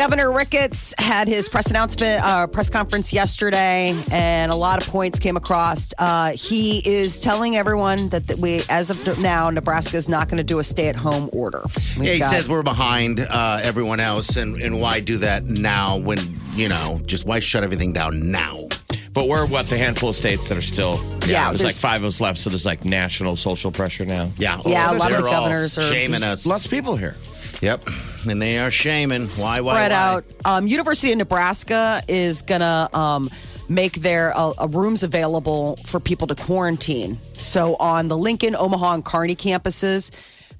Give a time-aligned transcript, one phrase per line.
[0.00, 5.18] Governor Ricketts had his press announcement, uh, press conference yesterday, and a lot of points
[5.18, 5.92] came across.
[5.98, 10.38] Uh, he is telling everyone that, that we, as of now, Nebraska is not going
[10.38, 11.60] to do a stay-at-home order.
[11.98, 15.44] We've Yeah, he got- says we're behind uh, everyone else, and, and why do that
[15.44, 16.18] now when,
[16.54, 18.68] you know, just why shut everything down now?
[19.12, 20.94] But we're what the handful of states that are still.
[21.26, 24.30] Yeah, there's, there's- like five of us left, so there's like national social pressure now.
[24.38, 24.62] Yeah.
[24.64, 26.46] Yeah, a lot of they're the all governors are- shaming us.
[26.46, 27.16] Lots of people here.
[27.60, 27.88] Yep.
[28.28, 29.28] And they are shaming.
[29.28, 29.96] Why, why, spread why?
[29.96, 30.24] out.
[30.44, 33.30] Um, University of Nebraska is gonna um,
[33.68, 37.18] make their uh, uh, rooms available for people to quarantine.
[37.34, 40.10] So on the Lincoln, Omaha, and Kearney campuses,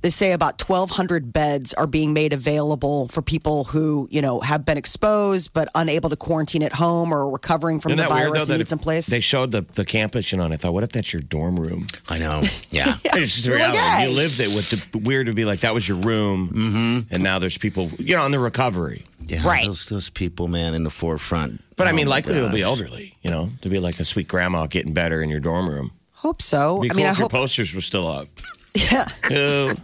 [0.02, 4.64] they say about 1,200 beds are being made available for people who you know have
[4.64, 8.28] been exposed but unable to quarantine at home or recovering from Isn't the that weird
[8.32, 8.54] virus though?
[8.54, 9.06] and need some place.
[9.06, 11.58] They showed the, the campus, you know, and I thought, what if that's your dorm
[11.58, 11.86] room?
[12.08, 12.40] I know.
[12.70, 12.94] Yeah.
[13.12, 14.02] It's just the You're like, reality.
[14.04, 14.08] hey.
[14.10, 17.14] You lived it with the weird to be like that was your room, mm-hmm.
[17.14, 19.04] and now there's people, you know, in the recovery.
[19.26, 19.66] yeah Right.
[19.66, 21.62] Those, those people, man, in the forefront.
[21.76, 24.04] But I Oh, mean, my likely it'll be elderly, you know, to be like a
[24.04, 25.90] sweet grandma getting better in your dorm room.
[26.12, 26.82] hope so.
[26.82, 27.32] It'd be I cool mean, I if your hope.
[27.32, 28.28] posters were still up.
[28.74, 29.04] Yeah.
[29.28, 29.74] Who,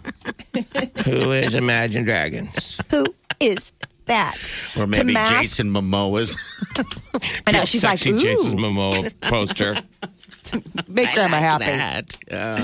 [1.04, 2.80] who is Imagine Dragons?
[2.90, 3.06] Who
[3.40, 3.72] is
[4.06, 4.36] that?
[4.78, 6.36] Or maybe mask, Jason Momoa's.
[7.46, 9.74] I know she's like, Sexy Jason Momoa poster.
[10.88, 11.64] make grandma happy.
[11.64, 12.16] that.
[12.30, 12.62] Uh,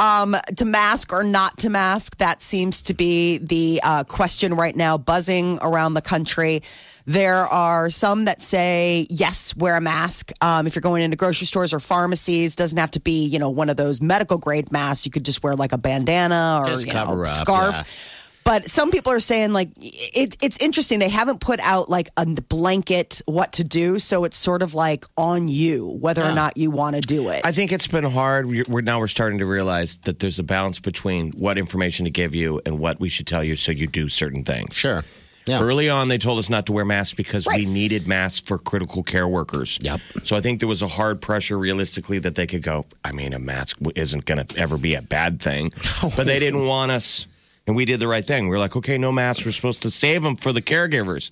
[0.00, 4.76] Um, to mask or not to mask, that seems to be the uh, question right
[4.76, 6.62] now, buzzing around the country.
[7.08, 10.30] There are some that say, yes, wear a mask.
[10.42, 13.48] Um, if you're going into grocery stores or pharmacies, doesn't have to be, you know,
[13.48, 15.06] one of those medical grade masks.
[15.06, 17.74] You could just wear like a bandana or Just you know, up, scarf.
[17.74, 18.18] yeah.
[18.44, 20.98] But some people are saying like it, it's interesting.
[20.98, 25.06] They haven't put out like a blanket what to do, so it's sort of like
[25.16, 27.40] on you whether or not you want to do it.
[27.44, 28.46] I think it's been hard.
[28.46, 32.10] We're, we're now we're starting to realize that there's a balance between what information to
[32.10, 34.74] give you and what we should tell you so you do certain things.
[34.76, 35.04] sure.
[35.48, 35.60] Yeah.
[35.62, 39.02] Early on, they told us not to wear masks because we needed masks for critical
[39.02, 39.78] care workers.
[39.82, 40.00] Yep.
[40.24, 43.32] So I think there was a hard pressure realistically that they could go, I mean,
[43.32, 45.72] a mask isn't going to ever be a bad thing.
[46.16, 47.26] But they didn't want us.
[47.66, 48.44] And we did the right thing.
[48.44, 49.44] We were like, okay, no masks.
[49.44, 51.30] We're supposed to save them for the caregivers.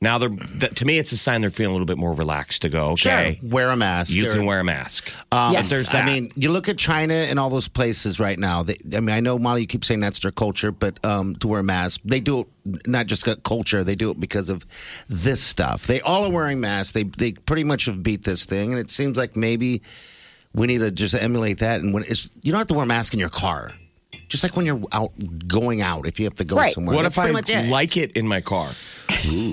[0.00, 2.62] Now they're, that, to me, it's a sign they're feeling a little bit more relaxed
[2.62, 3.50] to go, okay, Sure.
[3.50, 4.12] Wear a mask.
[4.12, 5.10] you or- can wear a mask.
[5.32, 5.70] Um, Yes.
[5.70, 8.62] there's I mean, you look at China and all those places right now.
[8.62, 11.48] They, I mean, I know Molly, you keep saying that's their culture, but um, to
[11.48, 12.46] wear a mask, they do it
[12.86, 13.82] not just culture.
[13.82, 14.64] They do it because of
[15.08, 15.86] this stuff.
[15.88, 16.92] They all are wearing masks.
[16.92, 19.82] They they pretty much have beat this thing, and it seems like maybe
[20.54, 21.80] we need to just emulate that.
[21.80, 23.72] And when it's you don't have to wear a mask in your car,
[24.28, 25.12] just like when you're out
[25.48, 26.06] going out.
[26.06, 26.72] If you have to go Right.
[26.72, 27.68] somewhere, What That's if I it.
[27.68, 28.70] like it in my car?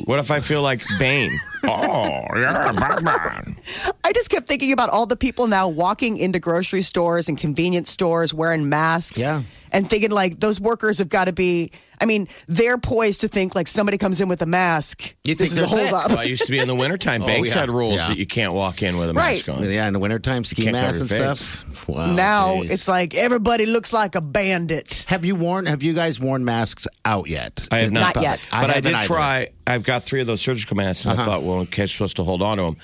[0.05, 1.31] What if I feel like Bane?
[1.69, 3.57] Oh, yeah, Batman.
[4.03, 7.89] I just kept thinking about all the people now walking into grocery stores and convenience
[7.89, 9.19] stores wearing masks.
[9.19, 9.41] Yeah.
[9.71, 13.55] And thinking like those workers have got to be, I mean, they're poised to think
[13.55, 15.15] like somebody comes in with a mask.
[15.25, 15.93] You think this is a they're hold sick.
[16.05, 16.09] up.
[16.11, 17.23] Well, I used to be in the wintertime.
[17.25, 17.59] Oh, Banks yeah.
[17.61, 18.07] had rules Yeah.
[18.09, 19.33] that you can't walk in with a Right.
[19.33, 19.69] mask on.
[19.69, 21.19] Yeah, in the wintertime, ski masks and face.
[21.19, 21.87] stuff.
[21.89, 22.71] Wow, now geez.
[22.71, 25.05] it's like everybody looks like a bandit.
[25.09, 25.65] Have you worn?
[25.65, 27.67] Have you guys worn masks out yet?
[27.71, 28.15] I have not.
[28.15, 28.39] Not yet.
[28.51, 29.49] But I, haven't did try.
[29.67, 31.31] I've got three of those surgical masks, and I uh-huh.
[31.31, 32.77] thought, well, case I'm supposed to hold on to them,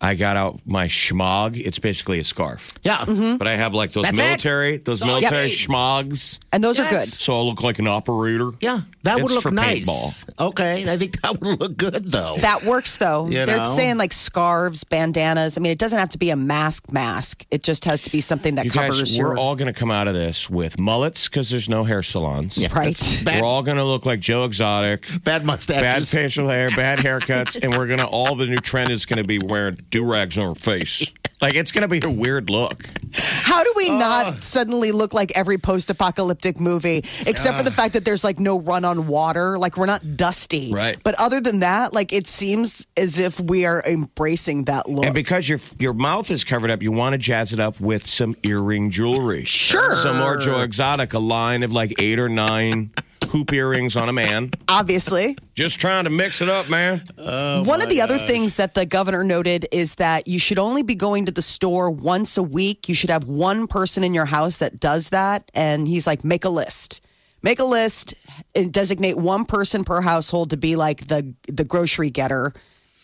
[0.00, 1.56] I got out my schmog.
[1.56, 2.72] It's basically a scarf.
[2.82, 2.98] Yeah.
[2.98, 3.36] Mm-hmm.
[3.38, 4.22] But I have like those That's it.
[4.22, 5.56] military, those Oh, military yep.
[5.56, 6.40] schmogs.
[6.52, 7.06] And those are good.
[7.08, 8.50] So I look like an operator.
[8.60, 9.86] Yeah, that would look for nice.
[9.86, 10.48] paintball.
[10.48, 12.36] Okay, I think that would look good though.
[12.38, 13.26] That works though.
[13.28, 13.62] You They're know?
[13.64, 15.56] saying like scarves, bandanas.
[15.56, 17.46] I mean, it doesn't have to be a mask mask.
[17.50, 19.78] It just has to be something that You covers guys, your we're all going to
[19.78, 22.58] come out of this with mullets because there's no hair salons.
[22.74, 22.98] right.
[23.24, 25.08] Bad, We're all going to look like Joe Exotic.
[25.24, 29.06] bad mustache, Bad facial hair, bad haircuts, and we're gonna all the new trend is
[29.06, 31.06] gonna be wearing do rags on her face.
[31.40, 32.86] Like it's gonna be a weird look.
[33.12, 34.36] How do we not ah.
[34.40, 37.74] suddenly look like every post-apocalyptic movie, except for the ah.
[37.74, 40.70] fact that there's like no run on water, like we're not dusty.
[40.72, 40.96] Right.
[41.02, 45.04] But other than that, like it seems as if we are embracing that look.
[45.04, 48.06] And because your your mouth is covered up, you want to jazz it up with
[48.06, 49.44] some earring jewelry.
[49.44, 49.94] Sure.
[49.94, 52.90] Some more Joe Exotic, a line of like eight or nine
[53.34, 54.52] hoop earrings on a man.
[54.68, 55.36] Obviously.
[55.56, 57.02] Just trying to mix it up, man.
[57.18, 60.84] Oh one of the other things that the governor noted is that you should only
[60.84, 62.88] be going to the store once a week.
[62.88, 65.50] You should have one person in your house that does that.
[65.52, 67.04] And he's like, make a list.
[67.42, 68.14] Make a list
[68.54, 72.54] and designate one person per household to be like the the grocery getter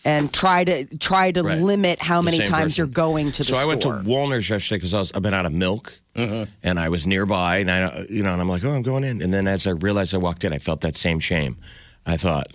[0.05, 1.59] and try to try to Right.
[1.59, 2.81] limit how The many same times person.
[2.85, 3.67] you're going to the so I store.
[3.69, 6.49] went to Wohlner's yesterday because I was I've been out of milk, mm-hmm.
[6.63, 9.21] and I was nearby, and I you know, and I'm like, oh, I'm going in,
[9.21, 11.57] and then as I realized I walked in, I felt that same shame.
[12.05, 12.47] I thought,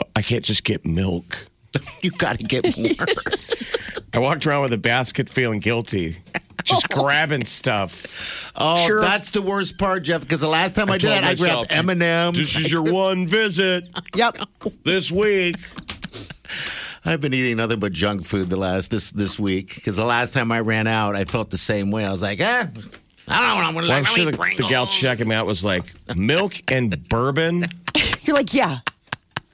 [0.00, 1.46] "Oh, I can't just get milk.
[2.02, 3.06] You got to get more.
[4.14, 6.16] I walked around with a basket, feeling guilty,
[6.64, 6.96] just oh.
[7.02, 8.50] grabbing stuff.
[8.56, 9.00] Oh, Sure.
[9.02, 10.22] that's the worst part, Jeff.
[10.22, 12.38] Because the last time I, did told that, I myself, grabbed M and M's.
[12.38, 14.38] This is your one visit Yep.
[14.84, 15.56] this week.
[17.04, 19.74] I've been eating nothing but junk food the last this this week.
[19.74, 22.04] Because the last time I ran out, I felt the same way.
[22.04, 24.34] I was like, eh, I don't know what I'm going to Well, I'm sure Let
[24.36, 25.84] the, me the gal checking me out was like
[26.16, 27.64] milk and bourbon.
[28.22, 28.78] You're like, yeah,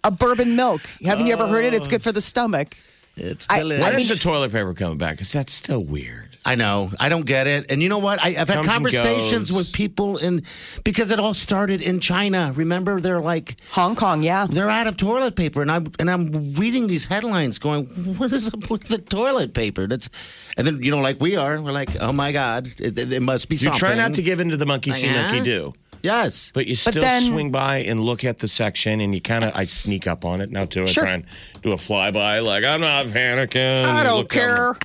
[0.04, 0.82] a bourbon milk.
[1.04, 1.74] Haven't you ever heard it?
[1.74, 2.76] It's good for the stomach.
[3.16, 3.84] It's I- delicious.
[3.84, 5.14] I When mean- is the toilet paper coming back?
[5.14, 6.33] Because that's still weird.
[6.46, 6.90] I know.
[7.00, 7.70] I don't get it.
[7.70, 8.22] And you know what?
[8.22, 9.56] I, I've had Comes and conversations goes.
[9.56, 10.42] with people in
[10.84, 12.52] because it all started in China.
[12.54, 14.46] Remember, they're like Hong Kong, yeah.
[14.48, 17.86] they're out of toilet paper, and I'm and I'm reading these headlines, going,
[18.18, 20.10] "What is up with the toilet paper?" That's,
[20.58, 23.20] and then you know, like we are, we're like, "Oh my god, it, it, it
[23.22, 25.22] must be You something." try not to give in to the monkey see, Yeah.
[25.22, 25.72] monkey do.
[26.02, 26.52] Yes.
[26.52, 29.44] But you But still then- swing by and look at the section, and you kind
[29.44, 30.82] of I sneak up on it now too.
[30.82, 31.04] I Sure.
[31.04, 31.24] try and
[31.62, 33.84] do a flyby, like I'm not panicking.
[33.86, 34.76] I don't Look down care.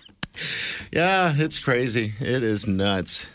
[0.91, 2.13] Yeah, it's crazy.
[2.19, 3.29] It is nuts.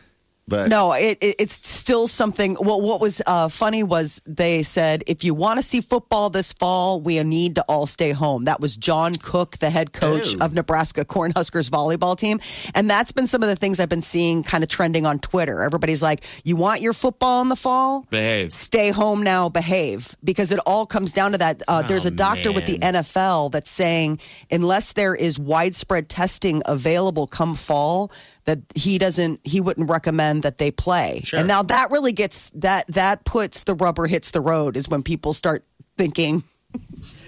[0.47, 2.57] But No, it, it, it's still something.
[2.61, 6.53] Well, what was uh, funny was they said if you want to see football this
[6.53, 8.45] fall, we need to all stay home.
[8.45, 12.39] That was John Cook, the head coach of Nebraska Cornhuskers volleyball team,
[12.75, 15.63] and that's been some of the things I've been seeing kind of trending on Twitter.
[15.63, 18.07] Everybody's like, "You want your football in the fall?
[18.11, 18.53] Behave.
[18.53, 21.63] Stay home now, behave." Because it all comes down to that.
[21.67, 22.79] Uh, there's a doctor with the.
[22.85, 24.19] NFL that's saying
[24.51, 28.11] unless there is widespread testing available come fall,
[28.45, 31.23] that he doesn't, he wouldn't recommend that they play.
[31.25, 31.39] Sure.
[31.39, 35.03] And now that really gets that that puts the rubber hits the road is when
[35.03, 35.65] people start
[35.97, 36.43] thinking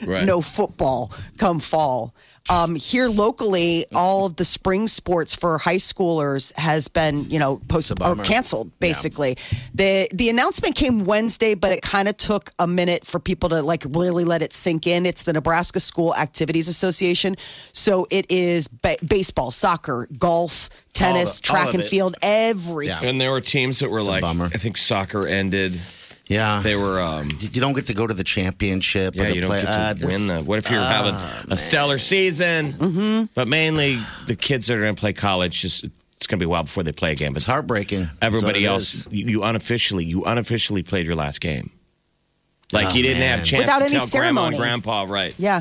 [0.04, 0.24] Right.
[0.24, 2.14] no football come fall.
[2.48, 7.60] Um, here locally, all of the spring sports for high schoolers has been, you know,
[7.68, 8.70] post or canceled.
[8.78, 9.36] Basically,
[9.74, 13.62] the the announcement came Wednesday, but it kind of took a minute for people to
[13.62, 15.06] like really let it sink in.
[15.06, 17.34] It's the Nebraska School Activities Association,
[17.72, 21.86] so it is ba- baseball, soccer, golf, tennis, the- track and it.
[21.86, 23.08] field, everything.
[23.08, 24.22] And there were teams that were like.
[24.22, 25.80] I think soccer ended.
[26.28, 29.14] Yeah, They were, um, you don't get to go to the championship.
[29.14, 30.42] or yeah, the you don't play- get uh, to this- win the.
[30.44, 31.14] What if you're having
[31.50, 32.72] a stellar season?
[32.72, 33.24] Mm-hmm.
[33.34, 35.84] But mainly the kids that are going to play college, just
[36.16, 37.32] it's going to be a while before they play a game.
[37.32, 38.08] But It's heartbreaking.
[38.22, 41.70] everybody That's it else, you, you unofficially, you unofficially played your last game.
[42.72, 43.38] Like Oh, you didn't man.
[43.38, 44.56] have a chance Without to any tell grandma and ceremony.
[44.58, 45.34] grandpa, right?
[45.38, 45.60] Yeah,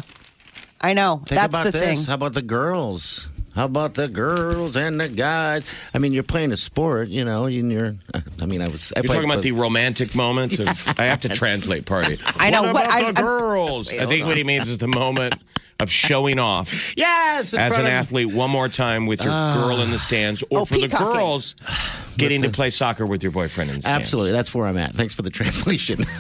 [0.82, 1.18] I know.
[1.18, 2.00] Think That's about the this.
[2.00, 2.08] thing.
[2.08, 3.30] How about the girls?
[3.56, 5.66] How about the girls and the guys?
[5.94, 7.96] I mean, you're playing a sport, you know, and you're.
[8.42, 8.92] I mean, I was.
[8.96, 10.68] I You're talking about for- the romantic moments of.
[11.00, 12.18] I have to translate party.
[12.38, 13.94] I know, What what- about I- the I'm- girls?
[13.94, 15.36] I think what he means is the moment
[15.80, 19.54] of showing off yes as an of- athlete one more time with your ah.
[19.56, 21.56] girl in the stands, or Oh, for the girls
[22.18, 24.00] getting to play soccer with your boyfriend in the stands.
[24.02, 24.94] Absolutely, that's where I'm at.
[24.94, 26.00] Thanks for the translation.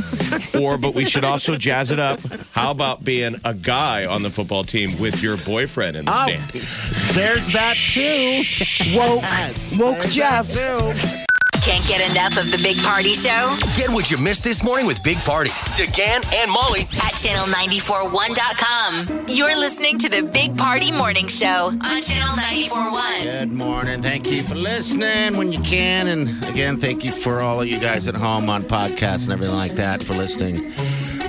[0.61, 2.19] Or, but we should also jazz it up.
[2.53, 6.27] How about being a guy on the football team with your boyfriend in the Oh.
[6.27, 7.13] stands?
[7.15, 8.97] There's that too.
[8.97, 11.24] Woke, Yes, woke there's Jeff.
[11.65, 11.71] That too.
[11.71, 15.03] Can't get enough of the Big Party Show Get what you missed this morning with
[15.03, 19.25] Big Party, DeGan and Molly at channel941.com.
[19.27, 23.23] You're listening to the Big Party Morning Show on channel 941.
[23.23, 24.01] Good morning.
[24.01, 26.07] Thank you for listening when you can.
[26.07, 29.55] And again, thank you for all of you guys at home on podcasts and everything
[29.55, 30.71] like that for listening.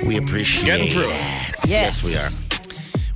[0.07, 1.21] We appreciate Getting through it.
[1.67, 2.46] Yes, we are.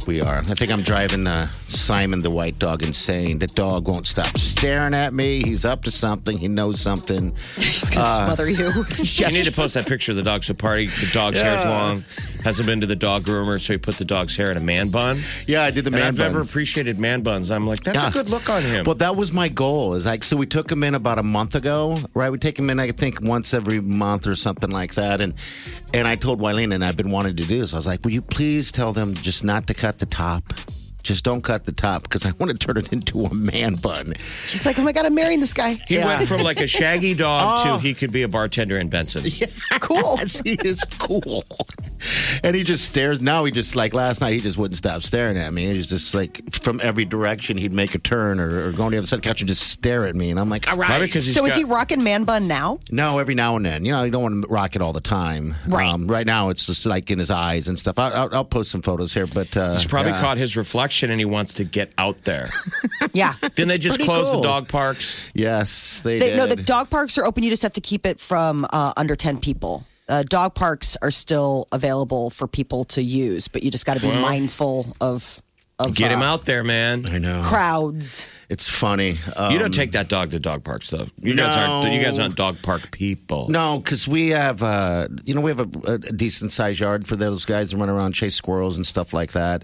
[0.07, 0.39] We are.
[0.39, 3.39] I think I'm driving uh, Simon the white dog insane.
[3.39, 5.43] The dog won't stop staring at me.
[5.45, 6.39] He's up to something.
[6.39, 7.33] He knows something.
[7.57, 8.71] He's gonna Uh, smother you.
[9.21, 10.43] You need to post that picture of the dog.
[10.45, 12.05] So party, the dog's hair's long.
[12.43, 14.89] Hasn't been to the dog groomer, so he put the dog's hair in a man
[14.89, 15.21] bun.
[15.47, 16.27] Yeah, I did the And man I've bun.
[16.33, 17.51] never appreciated man buns.
[17.51, 18.09] I'm like, that's Yeah.
[18.09, 18.85] a good look on him.
[18.87, 19.95] Well, that was my goal.
[19.95, 22.31] Is like so we took him in about a month ago, right?
[22.33, 25.21] We take him in, I think, once every month or something like that.
[25.21, 25.35] And
[25.93, 27.75] and I told Wileen, and I've been wanting to do this.
[27.75, 30.45] I was like, "Will you please tell them just not to cut the top?
[31.03, 34.13] Just don't cut the top because I want to turn it into a man bun."
[34.47, 35.79] She's like, oh my god, I'm marrying this guy.
[35.89, 36.07] he Yeah.
[36.07, 37.77] went from like a shaggy dog Oh.
[37.77, 39.25] to he could be a bartender in Benson.
[39.81, 40.17] Cool.
[40.19, 41.43] Yes, he is cool.
[42.45, 43.21] and he just stares.
[43.21, 45.67] Now he just like last night, he just wouldn't stop staring at me.
[45.67, 48.93] He was just like from every direction, he'd make a turn or, or go on
[48.93, 50.31] the other side of the couch and just stare at me.
[50.31, 51.01] And I'm like, all right.
[51.01, 52.81] Because he's So is got- he rocking man bun now?
[52.91, 53.85] No, every now and then.
[53.85, 55.55] You know, you don't want to rock it all the time.
[55.69, 55.89] Right.
[55.89, 57.99] Um, right now, it's just like in his eyes and stuff.
[57.99, 60.21] I'll, I'll, I'll post some photos here, but uh, He's probably yeah.
[60.21, 62.49] caught his reflection and he wants to get out there.
[63.13, 63.35] Yeah.
[63.57, 64.41] Didn't they just close cool.
[64.41, 65.29] the dog parks?
[65.35, 66.37] Yes, they, They, did.
[66.37, 67.43] no, the dog parks are open.
[67.43, 69.85] You just have to keep it from uh, under 10 people.
[70.11, 74.01] Uh, dog parks are still available for people to use, but you just got to
[74.01, 75.41] be mindful of,
[75.79, 77.07] of Get him uh, out there, man.
[77.09, 77.43] I know.
[77.45, 78.29] crowds.
[78.49, 79.19] It's funny.
[79.37, 81.07] Um, You don't take that dog to dog parks, though.
[81.23, 81.95] You guys aren't.
[81.95, 83.49] You guys aren't dog park people.
[83.49, 87.15] No, because we have, uh, you know, we have a, a decent sized yard for
[87.15, 89.63] those guys to run around, chase squirrels and stuff like that.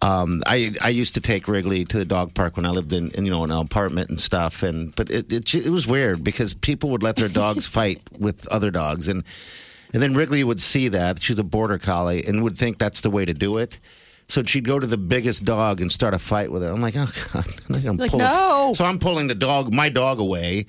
[0.00, 3.10] Um, I I used to take Wrigley to the dog park when I lived in,
[3.12, 6.54] in you know, an apartment and stuff, and but it, it it was weird because
[6.54, 9.24] people would let their dogs fight with other dogs, and
[9.92, 13.10] and then Wrigley would see that she's a border collie and would think that's the
[13.10, 13.78] way to do it.
[14.28, 16.70] So she'd go to the biggest dog and start a fight with it.
[16.70, 17.46] I'm like, oh god,
[17.86, 18.24] I'm Like, pull it.
[18.24, 18.72] no.
[18.74, 20.66] So I'm pulling the dog, my dog away.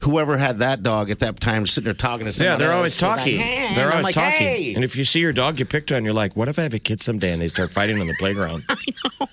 [0.00, 2.52] Whoever had that dog at that time, sitting there talking to someone.
[2.52, 3.38] Yeah, they're else, always they're like, talking.
[3.40, 4.46] "Hey," They're and always like, talking.
[4.46, 6.62] "Hey." And if you see your dog get picked on, you're like, what if I
[6.62, 8.64] have a kid someday and they start fighting on the playground?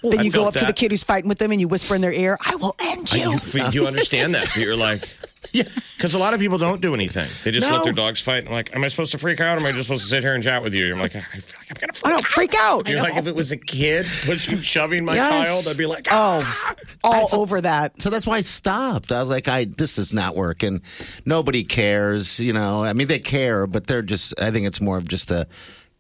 [0.03, 1.67] Then I you go felt up to the kid who's fighting with them and you
[1.67, 3.37] whisper in their ear, I will end you.
[3.53, 4.45] you, you understand that.
[4.55, 5.03] but You're like,
[5.97, 7.29] because a lot of people don't do anything.
[7.43, 7.75] They just No.
[7.75, 8.45] let their dogs fight.
[8.47, 10.23] I'm like, am I supposed to freak out or am I just supposed to sit
[10.23, 10.93] here and chat with you?
[10.93, 12.87] I'm like, I feel like I'm going to I don't freak out.
[12.87, 15.47] You're like, if it was a kid pushing, shoving my Yes.
[15.47, 16.75] child, I'd be like, ah.
[17.03, 18.01] Oh, all over that.
[18.01, 19.11] So that's why I stopped.
[19.11, 20.81] I was like, I this is not working.
[21.25, 22.83] Nobody cares, you know.
[22.83, 24.39] I mean, they care, but they're just.
[24.39, 25.47] I think it's more of just a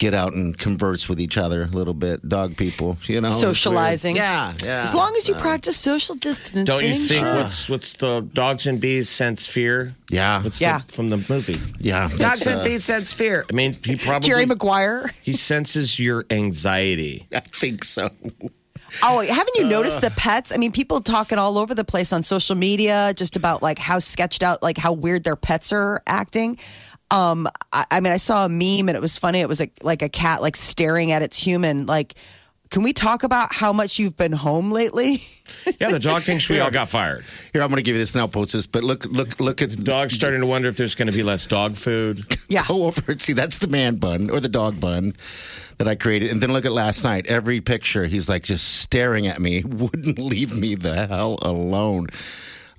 [0.01, 2.27] get out and converse with each other a little bit.
[2.27, 4.15] Dog people, you know, Socializing.
[4.15, 4.81] Yeah, yeah.
[4.81, 6.65] As long as you practice social distancing.
[6.65, 7.35] Don't you think sure.
[7.35, 9.93] what's what's the dogs and bees sense fear?
[10.09, 10.41] Yeah.
[10.41, 10.79] What's Yeah.
[10.79, 11.59] The, from the movie?
[11.79, 13.45] yeah, Dogs that's, and uh, bees sense fear.
[13.49, 15.11] I mean, he probably Jerry Maguire?
[15.21, 17.27] he senses your anxiety.
[17.33, 18.09] I think so.
[19.03, 20.53] Oh, haven't you noticed the pets?
[20.53, 23.99] I mean, people talking all over the place on social media just about like how
[23.99, 26.57] sketched out, like how weird their pets are acting.
[27.11, 29.39] Um, I, I mean, I saw a meme and it was funny.
[29.41, 31.85] It was like like a cat like staring at its human.
[31.85, 32.15] Like,
[32.71, 35.19] can we talk about how much you've been home lately?
[35.79, 37.25] Yeah, the dog thinks we all got fired.
[37.51, 38.25] Here, I'm going to give you this now.
[38.25, 41.07] Post this, but look, look, look at the Dog's starting to wonder if there's going
[41.07, 42.25] to be less dog food.
[42.49, 42.63] Yeah.
[42.67, 45.13] Go over and see that's the man bun or the dog bun
[45.77, 46.31] that I created.
[46.31, 47.25] And then look at last night.
[47.27, 52.07] Every picture, he's like just staring at me, wouldn't leave me the hell alone.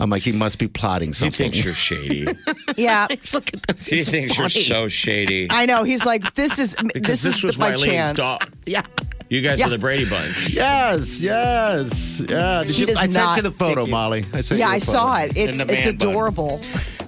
[0.03, 1.53] I'm like, he must be plotting He something.
[1.53, 2.27] thinks you're shady.
[2.77, 3.07] yeah.
[3.33, 3.83] Look at this.
[3.87, 4.65] He It's thinks you're funny.
[4.65, 5.47] so shady.
[5.51, 5.85] I know.
[5.85, 8.13] He's like, this is Because this, this, is was my Wylene's chance.
[8.19, 8.51] dog.
[8.67, 8.83] Yeah.
[9.31, 9.67] You guys Yeah.
[9.67, 10.51] are the Brady Bunch.
[10.53, 12.65] Yes, yes, yeah.
[12.65, 13.91] Did He you, does I sent not you the photo, dig you.
[13.93, 14.27] Molly.
[14.35, 15.33] I sent Yeah, you the I saw it.
[15.37, 16.09] It's And the it's man bun.
[16.09, 16.61] adorable.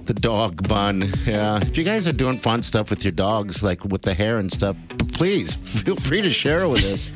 [0.05, 1.11] The dog bun.
[1.25, 1.57] Yeah.
[1.61, 4.51] If you guys are doing fun stuff with your dogs, like with the hair and
[4.51, 4.77] stuff,
[5.13, 7.11] please feel free to share it with us.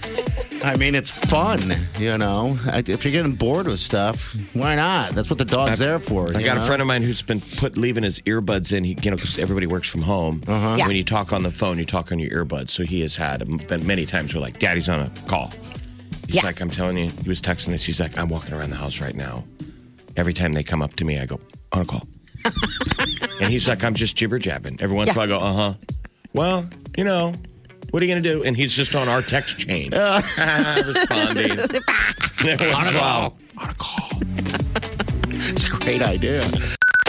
[0.61, 2.59] I mean, it's fun, you know.
[2.65, 5.11] If you're getting bored with stuff, why not?
[5.15, 6.35] That's what the dog's there for.
[6.35, 8.83] I you got a friend of mine who's been put leaving his earbuds in.
[8.83, 10.41] He, you know, because everybody works from home.
[10.47, 10.75] Uh-huh.
[10.77, 10.87] Yeah.
[10.87, 12.69] When you talk on the phone, you talk on your earbuds.
[12.71, 15.51] So he has had been many times where like, "Daddy's on a call."
[16.27, 16.43] He's Yeah.
[16.43, 17.83] like, "I'm telling you," he was texting us.
[17.83, 19.45] He's like, "I'm walking around the house right now.
[20.17, 21.39] Every time they come up to me, I go
[21.71, 22.05] on a call."
[23.41, 25.53] and he's like, "I'm just jibber jabbing." Every once in a while, I go, "Uh
[25.53, 25.73] huh."
[26.33, 27.33] Well, you know.
[27.91, 28.43] What are you going to do?
[28.43, 30.21] And he's just on our text chain, uh,
[30.85, 31.51] responding.
[32.47, 34.19] Every once in a while, On a call.
[35.29, 36.41] it's a great idea.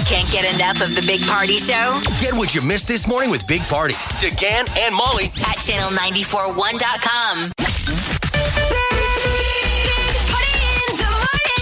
[0.07, 3.47] Can't get enough of the Big Party Show Get what you missed this morning with
[3.47, 7.53] Big Party, DeGan and Molly at channel941.com.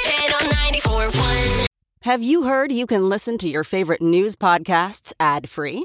[0.04, 1.66] Channel 941.
[2.02, 5.84] Have you heard you can listen to your favorite news podcasts ad free?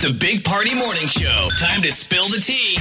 [0.00, 1.48] The Big Party Morning Show.
[1.58, 2.78] Time to spill the tea.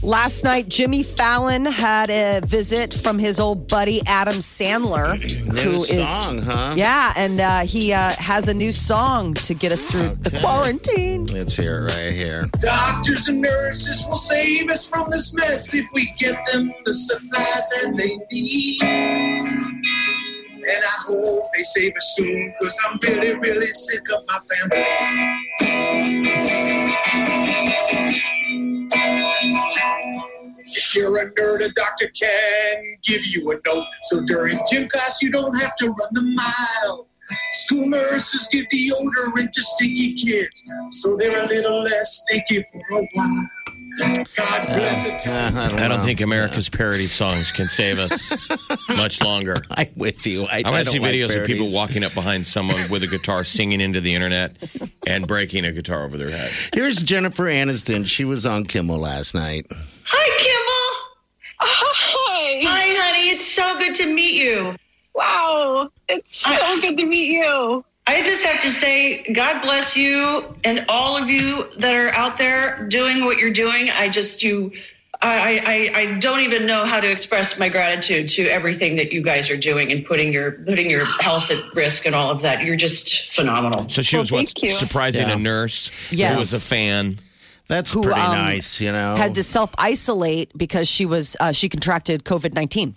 [0.00, 5.16] Last night, Jimmy Fallon had a visit from his old buddy Adam Sandler,
[5.60, 6.74] who is song, huh?
[6.76, 11.26] yeah, and uh, he uh, has a new song to get us through the quarantine.
[11.26, 12.48] Let's hear it right here.
[12.60, 17.68] Doctors and nurses will save us from this mess if we get them the supplies
[17.70, 18.82] that they need.
[20.68, 25.85] And I hope they save us soon, cause I'm really, really sick of my family.
[30.96, 33.86] If you're a nerd, a doctor can give you a note.
[34.04, 37.06] So during gym class, you don't have to run the mile.
[37.52, 43.06] School nurses give deodorant to sticky kids, so they're a little less stinky for a
[43.12, 43.46] while.
[44.36, 45.28] God bless it.
[45.28, 48.34] Uh, I don't, I don't think America's parody songs can save us
[48.96, 49.56] much longer.
[49.70, 50.44] I'm with you.
[50.44, 53.02] I, I want to see don't like videos of people walking up behind someone with
[53.02, 54.56] a guitar, singing into the internet,
[55.06, 56.50] and breaking a guitar over their head.
[56.72, 58.06] Here's Jennifer Aniston.
[58.06, 59.66] She was on Kimmel last night.
[60.04, 60.75] Hi, Kimmel.
[61.60, 62.60] Hi.
[62.64, 63.30] Hi, honey.
[63.30, 64.74] It's so good to meet you.
[65.14, 65.90] Wow.
[66.08, 67.84] It's so good to meet you.
[68.06, 72.38] I just have to say, God bless you and all of you that are out
[72.38, 73.88] there doing what you're doing.
[73.98, 74.70] I just, you,
[75.22, 79.22] I, I, I don't even know how to express my gratitude to everything that you
[79.22, 82.62] guys are doing and putting your, putting your health at risk and all of that.
[82.62, 83.88] You're just phenomenal.
[83.88, 85.34] So she was what surprising Yeah.
[85.34, 86.32] a nurse Yes.
[86.34, 87.18] who was a fan.
[87.68, 89.16] That's Who, pretty um, nice, you know.
[89.16, 92.94] Had to self isolate because she was uh, she contracted COVID nineteen.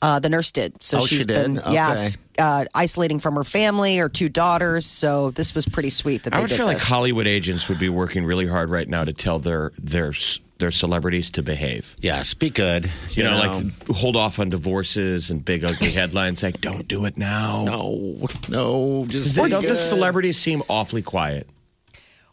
[0.00, 0.82] Uh, the nurse did.
[0.82, 1.34] So Oh, she she's did?
[1.34, 1.72] been Okay.
[1.74, 4.84] yes uh, isolating from her family, her two daughters.
[4.84, 6.80] So this was pretty sweet that they I would did feel like.
[6.80, 10.12] Hollywood agents would be working really hard right now to tell their their
[10.58, 11.96] their celebrities to behave.
[12.00, 12.90] yeah, speak good.
[13.10, 13.64] You, know, like
[13.96, 19.04] hold off on divorces and big ugly headlines like "Don't do it now." no, no,
[19.08, 21.48] just Don't be the celebrities seem awfully quiet?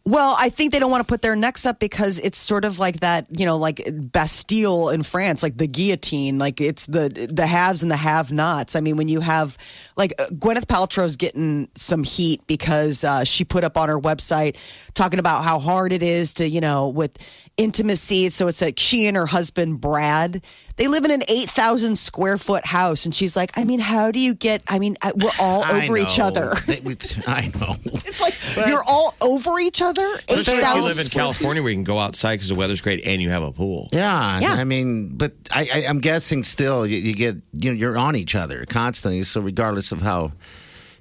[0.06, 2.80] Well, I think they don't want to put their necks up because it's sort of
[2.80, 6.40] like that, you know, like Bastille in France, like the guillotine.
[6.40, 8.76] Like it's the the haves and the have-nots.
[8.76, 9.58] I mean, when you have
[9.98, 14.56] like uh, Gwyneth Paltrow's getting some heat because uh, she put up on her website
[14.96, 17.18] talking about how hard it is to, you know, with
[17.58, 18.30] intimacy.
[18.32, 20.44] So it's like she and her husband Brad.
[20.80, 24.12] They live in an eight thousand square foot house, and she's like, I mean, how
[24.12, 24.64] do you get?
[24.68, 26.54] I mean, uh, we're all over each other.
[26.66, 26.80] They-
[27.28, 27.76] I know.
[28.10, 30.02] It's like you're all over each other.
[30.28, 32.82] But it's like you live in California where you can go outside because the weather's
[32.82, 33.88] great and you have a pool.
[33.92, 34.54] Yeah, Yeah.
[34.54, 38.16] I mean, but I, I, I'm guessing still you, you get you know you're on
[38.16, 39.22] each other constantly.
[39.24, 40.32] So regardless of how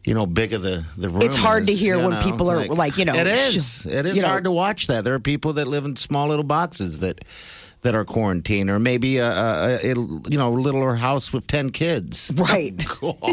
[0.04, 2.62] you know big of the the room, It's hard to hear when know, people are,
[2.64, 4.28] it's like, you know, it sh- is it is you know.
[4.28, 5.04] hard to watch that.
[5.04, 7.24] There are people that live in small little boxes that
[7.82, 12.32] that are quarantined, or maybe a, a, a you know littler house with ten kids.
[12.36, 12.74] Right.
[13.00, 13.16] Oh,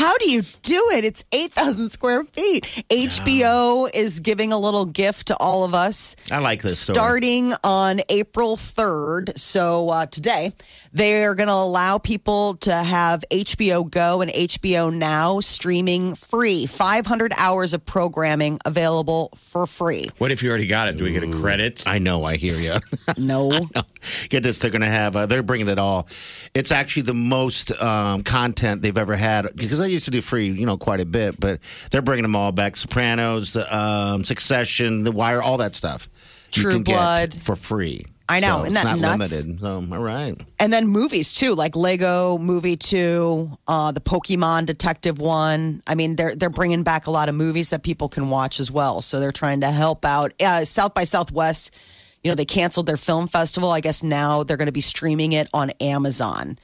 [0.00, 1.04] How do you do it?
[1.04, 2.64] It's 8,000 square feet.
[2.88, 6.16] HBO is giving a little gift to all of us.
[6.32, 6.94] I like this story.
[6.94, 10.54] Starting on April 3rd, so uh, today,
[10.94, 16.64] they're going to allow people to have HBO Go and HBO Now streaming free.
[16.64, 20.08] 500 hours of programming available for free.
[20.16, 20.96] What if you already got it?
[20.96, 21.84] Do we get a credit?
[21.86, 22.72] I know, I hear you.
[23.18, 23.68] No.
[24.28, 26.08] Get this, they're going to have, uh, they're bringing it all.
[26.54, 30.48] It's actually the most um, content they've ever had because I used to do free,
[30.48, 31.60] you know, quite a bit, but
[31.90, 32.76] they're bringing them all back.
[32.76, 36.08] Sopranos, um, Succession, The Wire, all that stuff.
[36.54, 37.34] you True Blood.
[37.34, 38.04] for free.
[38.28, 39.44] I know, So that not nuts?
[39.44, 39.60] limited.
[39.60, 40.40] So, all right.
[40.60, 45.82] And then movies too, like Lego Movie Two, uh, the Pokemon Detective one.
[45.84, 48.70] I mean, they're they're bringing back a lot of movies that people can watch as
[48.70, 49.00] well.
[49.00, 50.32] So they're trying to help out.
[50.40, 51.76] Uh, South by Southwest,
[52.22, 53.70] you know, they canceled their film festival.
[53.70, 56.58] I guess now they're going to be streaming it on Amazon.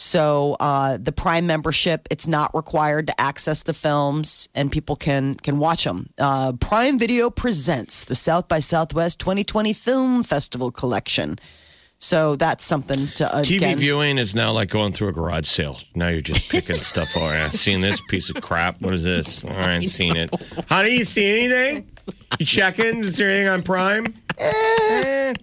[0.00, 5.34] So uh, the Prime membership, it's not required to access the films, and people can
[5.34, 6.08] can watch them.
[6.18, 11.38] Uh, Prime Video presents the South by Southwest 2020 Film Festival Collection.
[11.98, 15.46] So that's something to uh, TV again, viewing is now like going through a garage
[15.46, 15.76] sale.
[15.94, 17.14] Now you're just picking stuff.
[17.14, 18.80] All right, I've seen this piece of crap.
[18.80, 19.44] What is this?
[19.44, 20.30] All right, seen it.
[20.70, 21.90] Honey, you see anything?
[22.38, 23.00] You checking?
[23.04, 24.06] Is there anything on Prime?
[24.38, 25.34] Eh.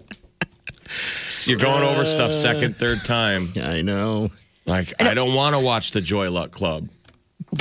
[1.45, 3.49] You're going over stuff second, third time.
[3.61, 4.31] I know.
[4.65, 6.89] Like, I don't want to watch the Joy Luck Club.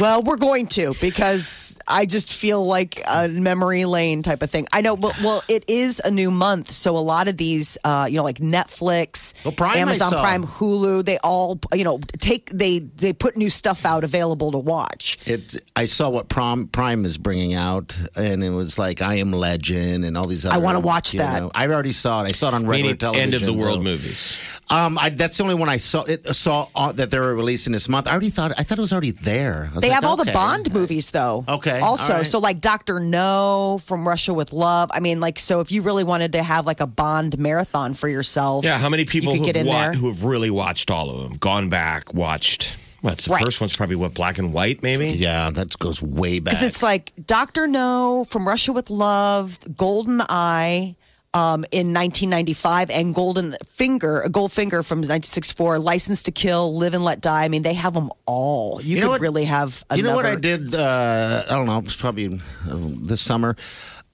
[0.00, 4.66] Well, we're going to because I just feel like a memory lane type of thing.
[4.72, 8.08] I know, but well, it is a new month, so a lot of these, uh,
[8.10, 10.10] you know, like Netflix, Well, Prime Amazon.
[10.10, 14.58] Prime, Hulu, they all, you know, take they they put new stuff out available to
[14.58, 15.18] watch.
[15.24, 15.54] It.
[15.76, 20.04] I saw what Prom, Prime is bringing out, and it was like I Am Legend
[20.04, 20.56] and all these other.
[20.56, 21.40] I wanna watch you that.
[21.40, 21.50] know.
[21.54, 22.26] I already saw it.
[22.26, 23.22] I saw it on regular Meaning television.
[23.22, 24.36] end of the world so- movies.
[24.68, 26.02] Um, I, that's the only one I saw.
[26.02, 28.08] It saw uh, that they were releasing this month.
[28.08, 28.52] I already thought.
[28.58, 29.70] I thought it was already there.
[29.76, 30.32] Was They like, have all the okay.
[30.32, 31.44] Bond movies, though.
[31.48, 32.26] Okay, Also, all right.
[32.26, 34.90] so like Doctor No from Russia with Love.
[34.92, 38.08] I mean, like, so if you really wanted to have like a Bond marathon for
[38.08, 39.92] yourself, Yeah, how many people who get have, in wa- there?
[39.94, 42.76] who have really watched all of them, gone back, watched?
[43.02, 43.44] What's the Right.
[43.44, 45.10] first one's probably what black and white, maybe.
[45.10, 46.54] Yeah, that goes way back.
[46.54, 50.96] Because it's like Doctor No from Russia with Love, Golden Eye.
[51.36, 57.20] Um, in 1995 and Golden Finger, Goldfinger from 1964, License to Kill, Live and Let
[57.20, 57.44] Die.
[57.44, 58.80] I mean, they have them all.
[58.80, 59.84] You, You know could really have.
[59.90, 60.74] Another, You know what I did?
[60.74, 61.76] Uh, I don't know.
[61.76, 63.54] It was probably uh, this summer.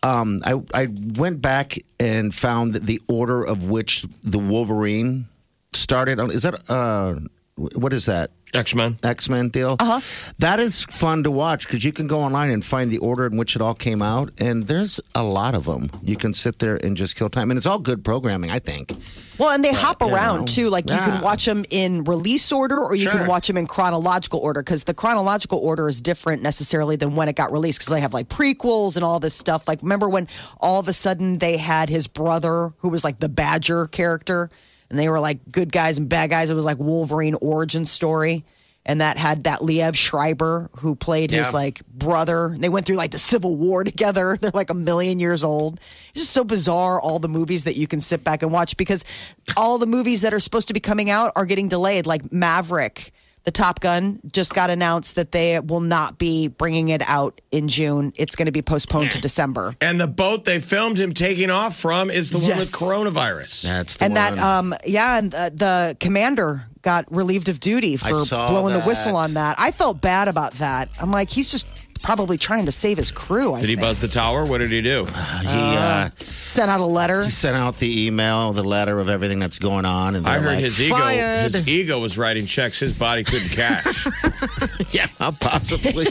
[0.03, 5.29] Um, I I went back and found the order of which the Wolverine
[5.73, 6.19] started.
[6.19, 7.21] On, is that uh,
[7.57, 8.31] what is that?
[8.55, 8.99] X Men.
[9.03, 9.77] X Men deal.
[9.81, 10.33] Uh huh.
[10.38, 13.38] That is fun to watch because you can go online and find the order in
[13.38, 15.91] which it all came out, and there's a lot of them.
[16.03, 18.93] You can sit there and just kill time, and it's all good programming, I think.
[19.38, 20.69] Well, and they hop you around know, too.
[20.69, 23.12] Like you can watch them in release order or you Sure.
[23.12, 27.29] can watch them in chronological order because the chronological order is different necessarily than when
[27.29, 29.67] it got released because they have like prequels and all this stuff.
[29.67, 30.29] Like, remember when
[30.61, 34.51] all of a sudden they had his brother who was like the Badger character
[34.92, 36.50] and they were like good guys and bad guys?
[36.50, 38.44] It was like Wolverine origin story.
[38.85, 42.55] And that had that Liev Schreiber who played his like brother.
[42.59, 44.37] They went through like the Civil War together.
[44.40, 45.81] They're like a million years old.
[46.11, 49.35] It's just so bizarre, all the movies that you can sit back and watch because
[49.57, 52.07] all the movies that are supposed to be coming out are getting delayed.
[52.07, 53.12] Like Maverick,
[53.44, 57.68] the Top Gun, just got announced that they will not be bringing it out in
[57.68, 58.12] June.
[58.16, 59.74] It's going to be postponed to December.
[59.81, 63.62] And the boat they filmed him taking off from is the one with coronavirus.
[63.62, 64.37] That's the And one.
[64.37, 68.81] that, um, yeah, and the, the commander got relieved of duty for saw blowing the
[68.81, 68.88] that.
[68.88, 69.57] whistle on that.
[69.59, 70.90] I felt bad about that.
[71.00, 73.55] I'm like, he's just probably trying to save his crew.
[73.55, 73.87] I Did he think.
[73.87, 74.45] buzz the tower?
[74.45, 75.05] What did he do?
[75.07, 77.25] he, uh, Sent out a letter.
[77.25, 80.41] he sent out the email, the letter of everything that's going on, and I they're
[80.43, 80.97] heard like, his ego.
[80.97, 81.43] Fired.
[81.53, 84.07] His ego was writing checks his body couldn't cash.
[84.93, 85.07] yeah,
[85.41, 86.05] possibly.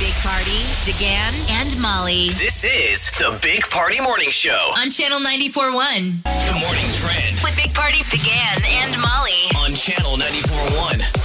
[0.00, 1.32] Big Party, DeGan,
[1.62, 4.72] and Molly This is the Big Party Morning Show.
[4.78, 9.46] on Channel 94.1 The morning trend with Big Party, DeGan, and Molly.
[9.62, 11.21] on Channel 94.1.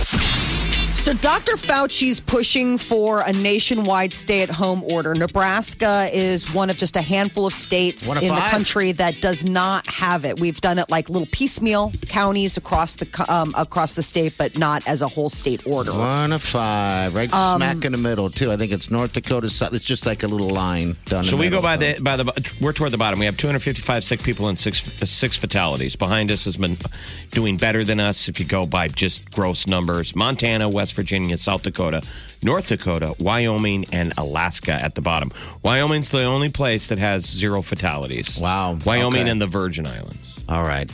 [1.08, 1.54] So Dr.
[1.54, 5.16] Fauci's pushing for a nationwide stay-at-home order.
[5.16, 9.22] Nebraska is one of just a handful of states One of in the country that
[9.22, 10.38] does not have it.
[10.38, 14.86] We've done it like little piecemeal counties across the um, across the state, but not
[14.86, 15.92] as a whole state order.
[15.94, 18.52] One of five, right Um, smack in the middle too.
[18.52, 19.50] I think it's North Dakota.
[19.50, 19.74] South.
[19.74, 21.24] It's just like a little line done.
[21.24, 23.18] So we go by the by the we're toward the bottom.
[23.18, 25.96] We have 255 sick people and six uh, six fatalities.
[25.96, 26.78] Behind us has been
[27.32, 30.14] doing better than us if you go by just gross numbers.
[30.14, 32.02] Montana, West Virginia, South Dakota,
[32.44, 35.32] North Dakota, Wyoming, and Alaska at the bottom.
[35.64, 38.38] Wyoming's the only place that has zero fatalities.
[38.42, 38.78] Wow.
[38.86, 39.30] Wyoming Okay.
[39.32, 40.46] and the Virgin Islands.
[40.50, 40.92] All right.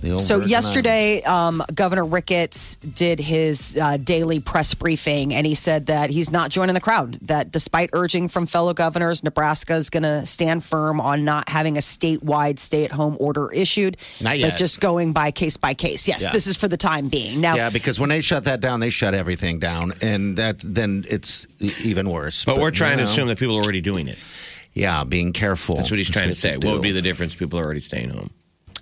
[0.00, 5.54] The old So yesterday, um, Governor Ricketts did his uh, daily press briefing, and he
[5.54, 7.14] said that he's not joining the crowd.
[7.22, 11.76] That despite urging from fellow governors, Nebraska is going to stand firm on not having
[11.76, 14.56] a statewide stay-at-home order issued, Not but yet.
[14.56, 16.08] just going by case by case.
[16.08, 16.30] Yes, Yeah.
[16.32, 17.40] this is for the time being.
[17.40, 21.04] Now, Yeah, because when they shut that down, they shut everything down, and that then
[21.08, 21.46] it's
[21.82, 22.44] even worse.
[22.44, 24.18] But, we're trying you to assume that people are already doing it.
[24.72, 25.76] Yeah, being careful.
[25.76, 26.56] That's what he's trying to say.
[26.56, 27.34] What would be the difference?
[27.34, 28.30] People are already staying home.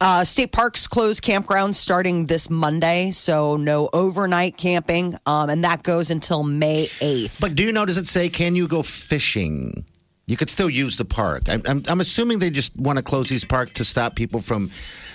[0.01, 5.83] Uh, state parks close campgrounds starting this Monday, so no overnight camping, um, and that
[5.83, 7.41] goes until May 8th.
[7.41, 7.85] But do you know?
[7.85, 9.85] Does it say can you go fishing?
[10.27, 11.49] You could still use the park.
[11.49, 14.71] I'm, I'm, I'm assuming they just want to close these parks to stop people from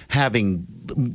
[0.09, 0.65] having,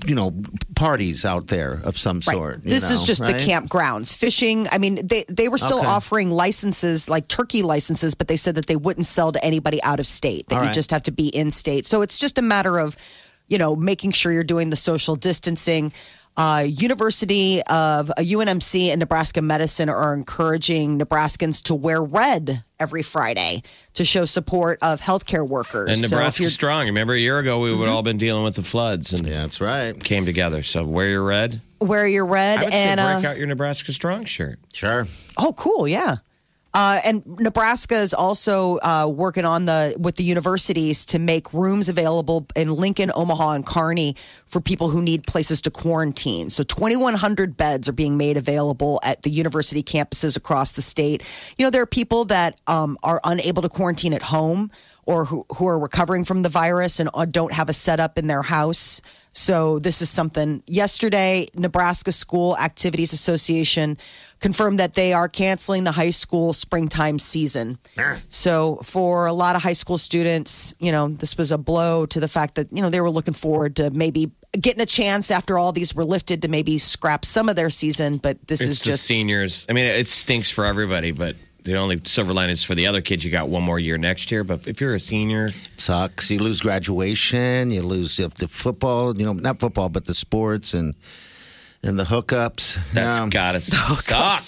[0.06, 0.40] you know,
[0.76, 2.64] parties out there of some sort.
[2.64, 3.36] you This is just right?
[3.36, 4.16] the campgrounds.
[4.16, 5.88] Fishing, I mean, they, they were still Okay.
[5.88, 9.98] offering licenses, like turkey licenses, but they said that they wouldn't sell to anybody out
[9.98, 10.74] of state, that All you right.
[10.74, 11.84] just have to be in state.
[11.84, 12.96] So it's just a matter of,
[13.48, 15.92] you know, making sure you're doing the social distancing.
[16.36, 23.02] Uh, University of uh, UNMC and Nebraska Medicine are encouraging Nebraskans to wear red every
[23.02, 25.88] Friday to show support of healthcare workers.
[25.90, 26.86] And So if Nebraska's you're- strong.
[26.86, 29.60] Remember a year ago we would all been dealing with the floods and Yeah, that's
[29.60, 30.00] right.
[30.02, 30.62] came together.
[30.62, 31.60] So wear your red.
[31.80, 34.60] wear your red I would and say uh, break out your Nebraska Strong shirt.
[34.72, 35.06] Sure.
[35.36, 35.88] Oh, cool.
[35.88, 36.16] Yeah.
[36.74, 41.88] Uh, and Nebraska is also uh, working on the with the universities to make rooms
[41.88, 46.50] available in Lincoln, Omaha, and Kearney for people who need places to quarantine.
[46.50, 51.22] So 2,100 beds are being made available at the university campuses across the state.
[51.56, 54.70] You know, there are people that um, are unable to quarantine at home
[55.08, 58.26] or who, who are recovering from the virus and uh, don't have a setup in
[58.26, 59.00] their house.
[59.32, 60.62] So this is something.
[60.66, 63.96] Yesterday, Nebraska School Activities Association
[64.40, 67.78] confirmed that they are canceling the high school springtime season.
[68.28, 72.20] So for a lot of high school students, you know, this was a blow to
[72.20, 75.56] the fact that, you know, they were looking forward to maybe getting a chance after
[75.56, 78.80] all these were lifted to maybe scrap some of their season, but this it's is
[78.82, 79.64] just seniors.
[79.70, 81.34] I mean, it stinks for everybody, but
[81.68, 83.24] the only silver lining is for the other kids.
[83.24, 86.30] You got one more year next year, but if you're a senior, sucks.
[86.30, 87.70] You lose graduation.
[87.70, 89.16] You lose the the football.
[89.16, 90.94] You know, not football, but the sports and
[91.82, 92.92] and the hookups.
[92.92, 93.28] That's Yeah.
[93.28, 94.40] gotta suck.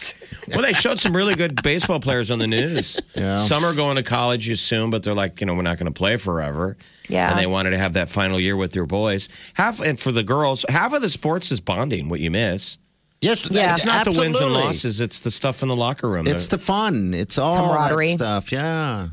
[0.49, 3.01] well, they showed some really good baseball players on the news.
[3.15, 3.37] Yeah.
[3.37, 5.93] Some are going to college, you assume, but they're like, you know, we're not going
[5.93, 6.77] to play forever.
[7.09, 7.31] Yeah.
[7.31, 9.29] And they wanted to have that final year with their boys.
[9.55, 12.09] Half, and for the girls, half of the sports is bonding.
[12.09, 12.79] What you miss.
[13.21, 13.75] Yes, Yeah.
[13.75, 16.27] It's not the wins and losses; it's the stuff in the locker room.
[16.27, 17.13] It's the fun.
[17.15, 18.17] It's all Camaraderie.
[18.17, 18.53] that stuff.
[18.53, 19.09] Yeah.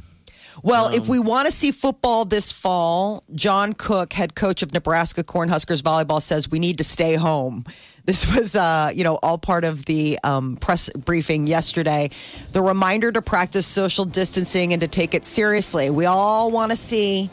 [0.63, 5.23] Well, if we want to see football this fall, John Cook, head coach of Nebraska
[5.23, 7.63] Cornhuskers volleyball, says we need to stay home.
[8.05, 12.09] This was, uh, you know, all part of the um, press briefing yesterday.
[12.53, 15.89] The reminder to practice social distancing and to take it seriously.
[15.89, 17.29] We all want to see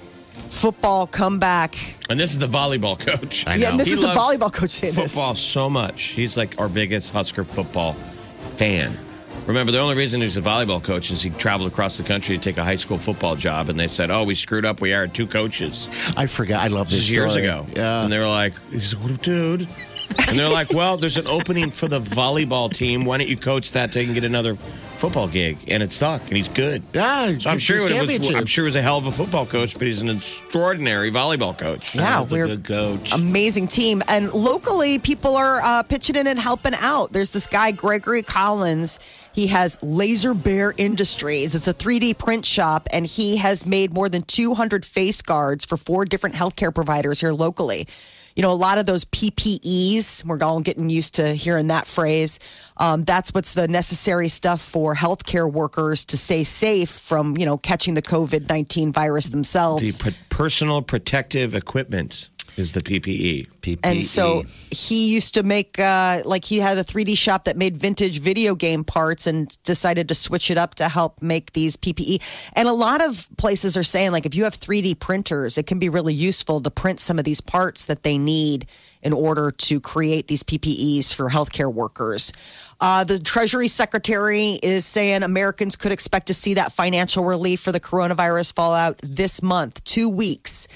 [0.49, 1.75] football comeback.
[2.11, 3.47] and this is the volleyball coach.
[3.47, 5.15] I Yeah, and this He is the loves volleyball coach saying this.
[5.15, 6.03] football so much.
[6.03, 7.95] He's like our biggest Husker football
[8.57, 8.97] fan.
[9.47, 12.43] Remember, the only reason he's a volleyball coach is he traveled across the country to
[12.43, 14.81] take a high school football job, and they said, "Oh, we screwed up.
[14.81, 16.63] We hired two coaches." I forgot.
[16.63, 17.47] I love This this is years story.
[17.47, 18.05] ago, Yeah.
[18.05, 19.69] and they were like, "He's like, dude,"
[20.29, 23.05] and they're like, "Well, there's an opening for the volleyball team.
[23.05, 24.57] Why don't you coach that so you can get another
[25.07, 26.83] football gig?" And it stuck, and he's good.
[26.93, 27.37] yeah.
[27.39, 28.35] So I'm sure it was.
[28.35, 31.57] I'm sure he was a hell of a football coach, but he's an extraordinary volleyball
[31.57, 31.95] coach.
[31.95, 33.13] Yeah, That's we're good coach.
[33.13, 34.03] amazing team.
[34.09, 37.13] And locally, people are uh, pitching in and helping out.
[37.13, 38.99] There's this guy, Gregory Collins.
[39.33, 41.55] He has Laser Bear Industries.
[41.55, 45.77] It's a 3D print shop, and he has made more than 200 face guards for
[45.77, 47.87] four different healthcare providers here locally.
[48.37, 52.41] You know, a lot of those PPEs, we're all getting used to hearing that phrase.
[52.77, 57.57] Um, that's what's the necessary stuff for healthcare workers to stay safe from, you know,
[57.59, 60.01] catching the COVID 19 virus themselves.
[60.01, 62.85] The personal protective equipment is the.
[62.85, 63.49] PPE.
[63.61, 63.81] PPE.
[63.83, 67.77] And so he used to make, uh, like, he had a 3D shop that made
[67.77, 72.51] vintage video game parts and decided to switch it up to help make these PPE.
[72.55, 75.79] And a lot of places are saying, like, if you have 3D printers, it can
[75.79, 78.67] be really useful to print some of these parts that they need
[79.03, 82.33] in order to create these PPEs for healthcare workers.
[82.81, 87.71] Uh, the Treasury Secretary is saying Americans could expect to see that financial relief for
[87.71, 90.69] the coronavirus fallout this month, two weeks.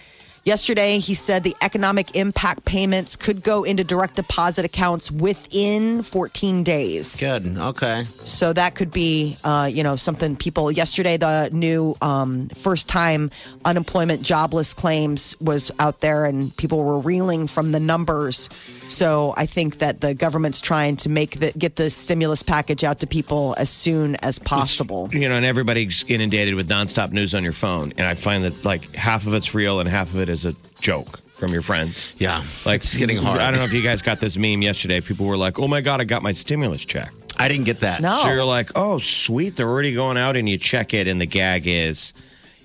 [0.44, 6.62] Yesterday, he said the economic impact payments could go into direct deposit accounts within 14
[6.62, 7.20] days.
[7.20, 7.46] good.
[7.56, 8.04] Okay.
[8.04, 10.70] So that could be, uh, you know, something people.
[10.70, 13.30] Yesterday, the new um, first-time
[13.64, 18.48] unemployment jobless claims was out there, and people were reeling from the numbers.
[18.88, 23.00] So I think that the government's trying to make the get the stimulus package out
[23.00, 25.08] to people as soon as possible.
[25.12, 28.64] You know, and everybody's inundated with nonstop news on your phone, and I find that
[28.64, 32.14] like half of it's real and half of it is a joke from your friends.
[32.18, 32.42] Yeah.
[32.66, 33.40] Like it's getting hard.
[33.40, 35.00] I don't know if you guys got this meme yesterday.
[35.00, 38.00] People were like, "Oh my god, I got my stimulus check." I didn't get that.
[38.00, 38.18] No.
[38.22, 41.26] So you're like, "Oh, sweet, they're already going out," and you check it, and the
[41.26, 42.12] gag is,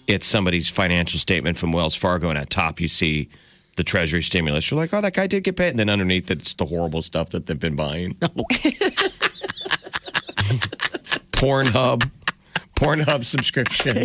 [0.07, 3.29] it's somebody's financial statement from Wells Fargo, and at top you see
[3.75, 4.69] the Treasury stimulus.
[4.69, 7.29] You're like, "Oh, that guy did get paid," and then underneath it's the horrible stuff
[7.29, 8.15] that they've been buying.
[11.31, 12.09] Pornhub,
[12.75, 13.97] Pornhub subscription.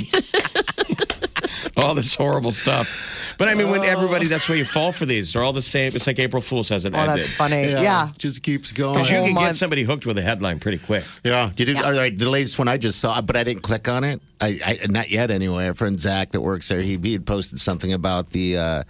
[1.76, 3.34] all this horrible stuff.
[3.38, 5.32] But I mean, when everybody, that's why you fall for these.
[5.32, 5.92] They're all the same.
[5.94, 7.18] It's like April Fool's hasn't Oh, ended.
[7.18, 7.68] that's funny.
[7.70, 8.08] Yeah.
[8.18, 8.94] Just keeps going.
[8.94, 11.04] Because you Oh, can my- get somebody hooked with a headline pretty quick.
[11.22, 11.76] Yeah, you did.
[11.76, 14.20] All right, the latest one I just saw, but I didn't click on it.
[14.40, 15.68] I, I not yet anyway.
[15.68, 18.82] Our friend Zach that works there, he, he had posted something about the uh,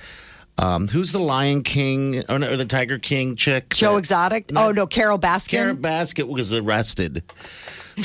[0.59, 3.71] um, who's the Lion King or, no, or the Tiger King chick?
[3.71, 4.51] Joe Exotic.
[4.57, 5.51] Oh no, Carole Baskin.
[5.51, 7.23] Carol Basket was arrested.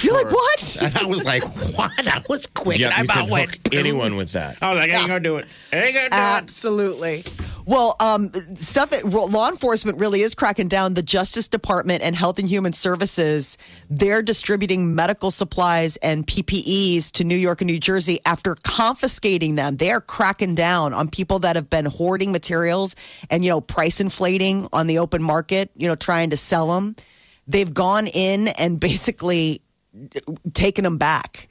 [0.01, 0.77] You're like what?
[0.83, 1.43] And I was like,
[1.77, 1.91] what?
[2.03, 2.79] That was quick.
[2.79, 3.73] Yeah, and I you about can went.
[3.73, 4.57] anyone with that.
[4.61, 5.45] I was like, I ain't gonna do it.
[5.71, 6.19] I ain't gonna do it.
[6.19, 7.23] Absolutely.
[7.65, 10.95] Well, um, stuff that law enforcement really is cracking down.
[10.95, 13.57] The Justice Department and Health and Human Services,
[13.89, 19.77] they're distributing medical supplies and PPEs to New York and New Jersey after confiscating them.
[19.77, 22.95] They are cracking down on people that have been hoarding materials
[23.29, 26.95] and, you know, price inflating on the open market, you know, trying to sell them.
[27.47, 29.61] They've gone in and basically
[30.53, 31.47] taken them back.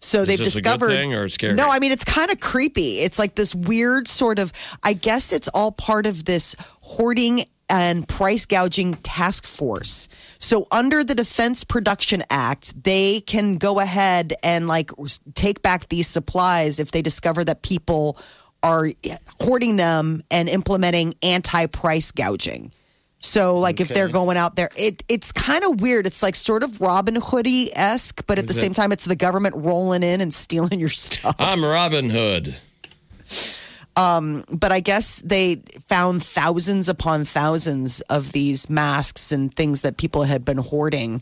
[0.00, 0.88] So they've this a good discovered.
[0.90, 1.54] thing or scary?
[1.54, 3.00] No, I mean it's kind of creepy.
[3.00, 4.52] It's like this weird sort of.
[4.82, 10.08] I guess it's all part of this hoarding and Price Gouging Task Force.
[10.38, 14.90] So under the Defense Production Act, they can go ahead and like
[15.34, 18.16] take back these supplies if they discover that people
[18.62, 22.72] are eh, hoarding them and implementing anti-price gouging.
[23.20, 26.06] So, like, if they're going out there, it it's kind of weird.
[26.06, 29.16] It's like sort of Robin Hoodie esque, but at the Is same time, it's the
[29.16, 31.34] government rolling in and stealing your stuff.
[31.38, 32.56] I'm Robin Hood.
[33.96, 39.96] Um, but I guess they found thousands upon thousands of these masks and things that
[39.96, 41.20] people had been hoarding.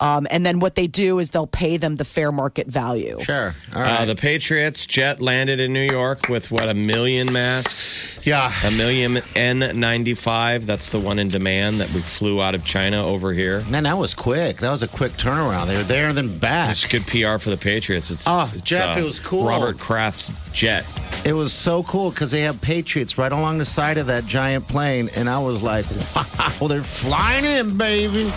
[0.00, 3.18] Um, and then what they do is they'll pay them the fair market value.
[3.22, 3.54] Sure.
[3.74, 8.52] All Uh, the Patriots jet landed in New York with what a million masks, yeah.
[8.64, 10.66] a million N95.
[10.66, 13.62] That's the one in demand that we flew out of China over here.
[13.70, 14.58] Man, that was quick.
[14.58, 15.66] That was a quick turnaround.
[15.68, 16.72] They were there and then back.
[16.72, 18.10] It's good PR for the Patriots.
[18.10, 19.46] It's, Oh, it's, Jeff, uh, it was cool.
[19.46, 20.84] Robert Kraft's jet.
[21.24, 24.66] It was so cool because they have Patriots right along the side of that giant
[24.68, 25.86] plane, and I was like,
[26.60, 28.30] "Wow, they're flying in, baby!"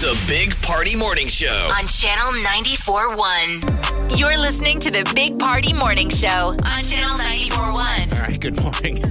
[0.00, 1.68] The Big Party Morning Show.
[1.78, 4.18] On Channel 94.1.
[4.18, 8.12] You're listening to the Big Party Morning Show on Channel 94.1.
[8.14, 9.04] All right, good morning.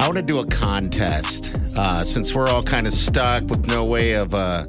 [0.00, 3.84] I want to do a contest uh, since we're all kind of stuck with no
[3.84, 4.66] way of, uh,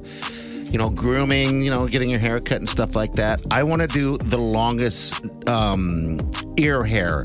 [0.72, 3.40] you know, grooming, you know, getting your hair cut and stuff like that.
[3.52, 7.22] I want to do the longest um, ear hair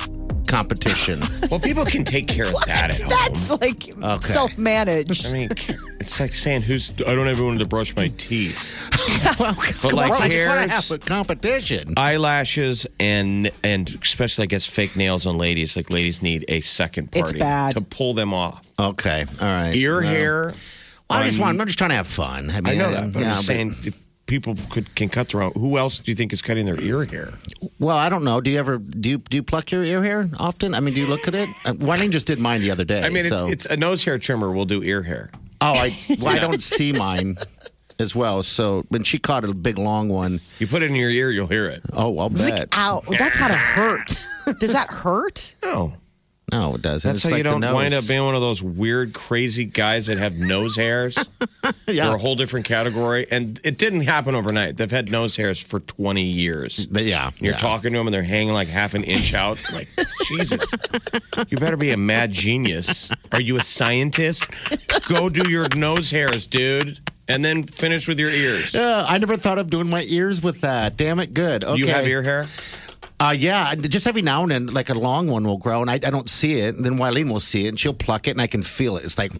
[0.49, 1.21] competition.
[1.53, 3.11] Well, people can take care of that at home.
[3.11, 4.27] That's like Okay.
[4.27, 5.27] self managed.
[5.27, 5.49] I mean,
[6.01, 6.91] it's like saying, "Who's?
[7.07, 8.75] I don't ever want to brush my teeth."
[9.39, 11.93] well, oh, But like I hairs, want to have a competition.
[11.99, 15.77] eyelashes, and and especially I guess fake nails on ladies.
[15.77, 17.77] Like ladies need a second It's party bad.
[17.77, 18.63] to pull them off.
[18.79, 19.75] Okay, all right.
[19.75, 20.55] Ear Well, hair.
[21.11, 21.61] I just want.
[21.61, 22.49] I'm just trying to have fun.
[22.51, 25.29] I, I mean, know that, but yeah, I'm just saying if people could can cut
[25.31, 25.53] their own.
[25.55, 27.33] Who else do you think is cutting their ear hair?
[27.79, 28.41] Well, I don't know.
[28.41, 30.75] Do you ever do you, do you pluck your ear hair often?
[30.75, 31.49] I mean, do you look at it?
[31.65, 33.03] Uh, Wayne just did mine the other day.
[33.03, 33.45] I mean, so.
[33.45, 35.31] it's, it's a nose hair trimmer will do ear hair.
[35.61, 37.37] oh, I well, I don't see mine
[37.99, 38.43] as well.
[38.43, 41.47] So when she caught a big long one, You put it in your ear, you'll
[41.47, 41.83] hear it.
[41.93, 42.69] oh, I'll bet.
[42.77, 44.25] Ow, that's gotta hurt.
[44.59, 45.55] Does that hurt?
[45.63, 45.95] No,
[46.53, 47.09] No, it doesn't.
[47.09, 50.07] that's It's how like you don't wind up being one of those weird, crazy guys
[50.07, 51.17] that have nose hairs.
[51.87, 52.07] Yeah.
[52.07, 54.77] They're a whole different category, and it didn't happen overnight.
[54.79, 56.87] They've had nose hairs for 20 years.
[56.87, 57.59] But yeah, You're yeah.
[57.59, 59.59] talking to them and they're hanging like half an inch out.
[59.73, 59.89] Like,
[60.27, 60.71] Jesus,
[61.49, 63.11] you better be a mad genius.
[63.31, 64.47] Are you a scientist?
[65.09, 68.75] Go do your nose hairs, dude, and then finish with your ears.
[68.75, 70.97] Yeah, I never thought of doing my ears with that.
[70.97, 71.65] Damn it, good.
[71.65, 71.79] Okay.
[71.79, 72.45] You have ear hair?
[73.23, 75.95] Uh, yeah, just every now and then, like a long one will grow, and I,
[75.95, 76.75] I don't see it.
[76.75, 79.05] And then Wileen will see it, and she'll pluck it, and I can feel it.
[79.05, 79.31] It's like,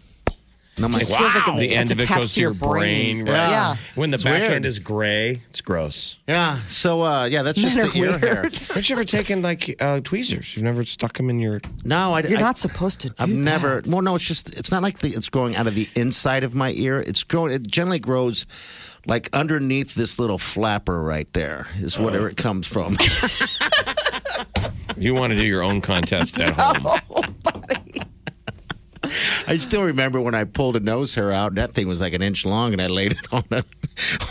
[0.75, 1.57] and I'm like, Just feels like wow.
[1.57, 3.25] a- The end It's of it goes to to your your brain.
[3.25, 3.49] brain, right?
[3.49, 3.75] Yeah.
[3.95, 4.53] When the It's back weird.
[4.53, 6.17] end is gray, it's gross.
[6.27, 6.59] yeah.
[6.67, 8.41] So, uh, yeah, that's just Men the are ear hair.
[8.43, 8.57] weird.
[8.73, 10.55] Have you ever taken like uh, tweezers?
[10.55, 11.59] You've never stuck them in your.
[11.83, 13.81] No, I, You're I, not supposed to do I've never.
[13.87, 16.55] Well, no, it's just it's not like the it's growing out of the inside of
[16.55, 16.99] my ear.
[16.99, 17.51] It's growing.
[17.53, 18.45] It generally grows
[19.05, 21.67] like underneath this little flapper right there.
[21.77, 22.97] Is whatever it comes from.
[24.97, 26.99] You want to do your own contest at home?
[29.05, 29.11] Oh,
[29.47, 32.13] I still remember when I pulled a nose hair out, and that thing was like
[32.13, 33.63] an inch long, and I laid it on a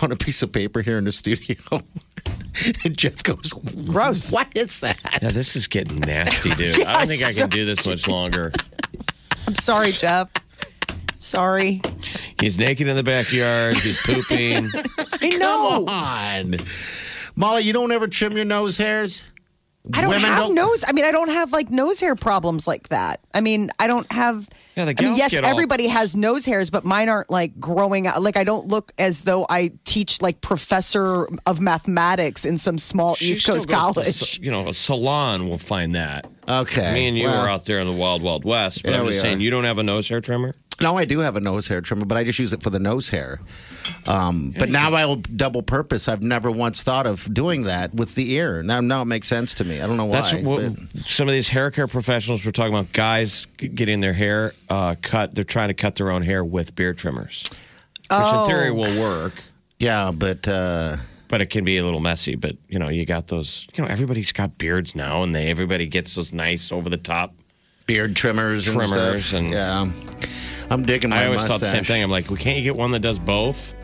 [0.03, 1.57] on a piece of paper here in the studio.
[2.85, 3.53] and Jeff goes,
[3.87, 4.33] Gross.
[4.33, 4.99] What is that?
[5.23, 6.83] Yeah, this is getting nasty, dude.
[6.85, 8.51] I don't think I can do this much longer.
[9.47, 10.31] I'm sorry, Jeff.
[11.23, 11.81] Sorry.
[12.41, 13.77] He's naked in the backyard.
[13.77, 14.69] He's pooping.
[15.23, 15.85] I know.
[15.87, 16.57] Come on,
[17.37, 17.63] Molly.
[17.63, 19.25] You don't ever trim your nose hairs.
[19.95, 20.85] I don't Women have don't- nose.
[20.87, 23.19] I mean, I don't have like nose hair problems like that.
[23.35, 24.49] I mean, I don't have.
[24.77, 27.31] Yeah, the I mean, gals yes, get all- everybody has nose hairs, but mine aren't
[27.31, 28.23] like growing out.
[28.23, 33.17] Like, I don't look as though I teach like professor of mathematics in some small
[33.17, 34.15] She East still Coast goes to college.
[34.15, 36.29] sa- you know, a salon will find that.
[36.49, 38.83] Okay, Me and you well, are out there in the wild, wild west.
[38.85, 39.27] But Yeah, I'm we just are.
[39.29, 40.55] saying, you don't have a nose hair trimmer?
[40.83, 42.79] No, I do have a nose hair trimmer, but I just use it for the
[42.79, 43.41] nose hair.
[44.07, 46.09] Um, but now I will double purpose.
[46.09, 48.63] I've never once thought of doing that with the ear.
[48.63, 49.81] Now, now it makes sense to me.
[49.81, 50.17] I don't know why.
[50.21, 52.93] That's what but- some of these hair care professionals were talking about.
[52.93, 55.35] Guys getting their hair uh, cut.
[55.35, 57.59] They're trying to cut their own hair with beard trimmers, which
[58.11, 58.43] Oh.
[58.45, 59.35] in theory will work.
[59.79, 60.97] yeah, but uh,
[61.29, 62.35] But it can be a little messy.
[62.35, 63.67] But you know, you got those.
[63.75, 67.35] You know, everybody's got beards now, and they everybody gets those nice over the top.
[67.87, 69.39] beard trimmers, and Trimmers stuff.
[69.41, 69.91] and- yeah,
[70.71, 71.51] I'm digging my I always mustache.
[71.53, 72.03] thought the same thing.
[72.03, 73.75] I'm like, well, can't you get one that does both?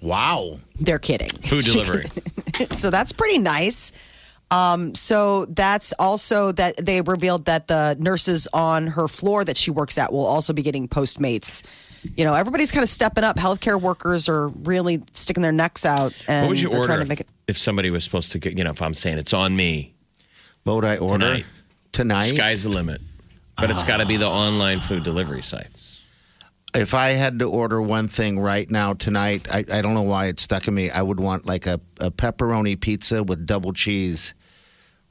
[0.00, 0.58] Wow.
[0.78, 1.28] They're kidding.
[1.28, 2.04] Food delivery.
[2.70, 3.90] so that's pretty nice.
[4.50, 9.70] Um, so that's also that they revealed that the nurses on her floor that she
[9.70, 11.66] works at will also be getting Postmates.
[12.16, 13.36] You know, everybody's kind of stepping up.
[13.36, 17.02] Healthcare workers are really sticking their necks out, and what would you order trying to
[17.02, 17.28] if, make it.
[17.48, 18.56] if somebody was supposed to get?
[18.56, 19.94] You know, if I'm saying it's on me,
[20.68, 21.44] What would I order Tonight.
[21.92, 22.26] tonight?
[22.26, 23.00] sky's the limit.
[23.56, 26.02] But it's got to be the online food delivery sites.
[26.74, 30.26] If I had to order one thing right now tonight, I, I don't know why
[30.26, 30.90] it's stuck in me.
[30.90, 34.34] I would want like a, a pepperoni pizza with double cheese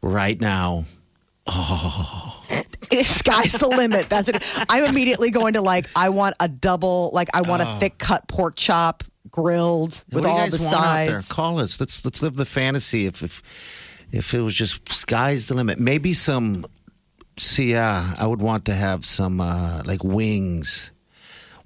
[0.03, 0.85] right now.
[1.47, 4.09] Sky's the limit.
[4.09, 4.43] That's it.
[4.69, 5.87] I'm immediately going to like.
[5.95, 7.09] I want a double.
[7.13, 7.79] Like I want a oh.
[7.79, 11.19] thick cut pork chop grilled with what do you all guys the want out there?
[11.19, 11.31] sides.
[11.31, 11.79] Call us.
[11.79, 13.07] Let's let's live the fantasy.
[13.07, 13.41] If if
[14.11, 16.65] if it was just sky's the limit, maybe some.
[17.39, 20.91] See, yeah, I would want to have some uh, like wings,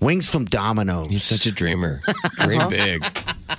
[0.02, 1.10] wings from Domino's.
[1.10, 2.02] You're such a dreamer.
[2.38, 3.06] Dream big.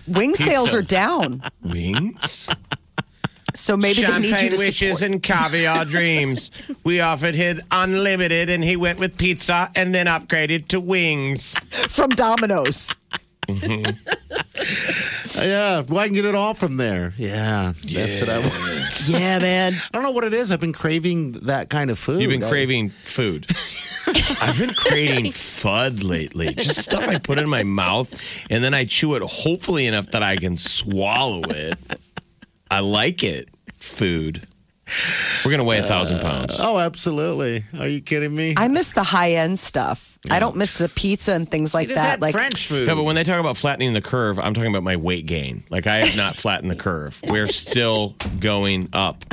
[0.07, 2.49] Wing sales are down, Wings.
[3.55, 5.13] so maybe they need you Champagne to wishes support.
[5.13, 6.51] and caviar dreams.
[6.85, 11.59] We offered him unlimited, and he went with pizza and then upgraded to wings.
[11.95, 12.95] from Domino's.
[13.61, 15.43] Mm-hmm.
[15.43, 17.15] yeah, well, I can get it all from there.
[17.17, 19.09] Yeah, that's what I want.
[19.09, 19.73] Yeah, man.
[19.85, 20.51] I don't know what it is.
[20.51, 22.21] I've been craving that kind of food.
[22.23, 23.47] You've been I- craving food.
[24.07, 26.53] I've been craving FUD lately.
[26.55, 28.13] Just stuff I put in my mouth
[28.51, 31.79] and then I chew it hopefully enough that I can swallow it.
[32.71, 33.49] I like it.
[33.77, 34.47] Food.
[35.45, 36.57] We're going to weigh a thousand pounds.
[36.59, 37.65] Oh, absolutely.
[37.79, 38.55] Are you kidding me?
[38.57, 40.19] I miss the high end stuff.
[40.31, 42.21] I don't miss the pizza and things like It is that.
[42.21, 42.87] Like French food.
[42.87, 45.65] No, but when they talk about flattening the curve, I'm talking about my weight gain.
[45.69, 47.21] Like I have not flattened the curve.
[47.29, 49.25] We're still going up.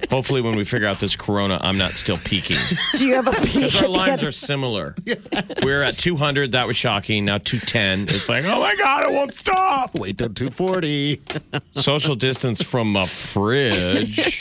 [0.10, 2.56] Hopefully, when we figure out this corona, I'm not still peaking.
[2.96, 3.54] Do you have a peak?
[3.54, 4.94] Because our the lines are similar.
[5.62, 6.52] We're at 200.
[6.52, 7.24] That was shocking.
[7.24, 8.14] Now 210.
[8.14, 9.94] It's like, oh my God, it won't stop.
[9.94, 11.20] Wait till 240.
[11.74, 14.40] Social distance from a fridge.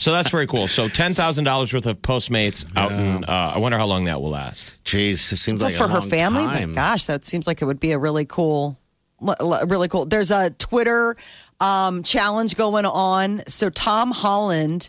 [0.00, 0.68] So that's very cool.
[0.68, 3.24] So ten thousand dollars worth of Postmates out in.
[3.24, 4.76] Uh, I wonder how long that will last.
[4.84, 6.68] Jeez, it seems But like for a her long family, time.
[6.70, 8.78] but gosh, that seems like it would be a really cool,
[9.20, 10.06] l- l- really cool.
[10.06, 11.16] There's a Twitter
[11.60, 13.40] um, challenge going on.
[13.46, 14.88] So Tom Holland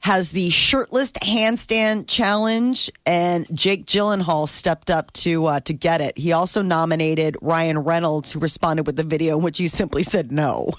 [0.00, 6.16] has the shirtless handstand challenge, and Jake Gyllenhaal stepped up to uh, to get it.
[6.16, 10.30] He also nominated Ryan Reynolds, who responded with the video in which he simply said
[10.30, 10.70] no.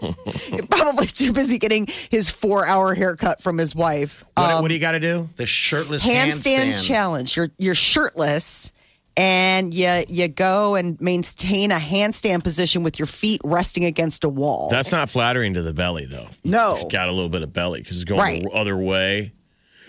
[0.70, 4.24] Probably too busy getting his four hour haircut from his wife.
[4.34, 5.28] What, what do you got to do?
[5.36, 6.86] The shirtless handstand, handstand.
[6.86, 7.36] challenge.
[7.36, 8.72] You're you're shirtless
[9.18, 14.28] and you you go and maintain a handstand position with your feet resting against a
[14.28, 14.68] wall.
[14.70, 16.28] That's not flattering to the belly, though.
[16.44, 16.76] No.
[16.76, 18.42] If you got a little bit of belly because it's going Right.
[18.42, 19.32] the other way.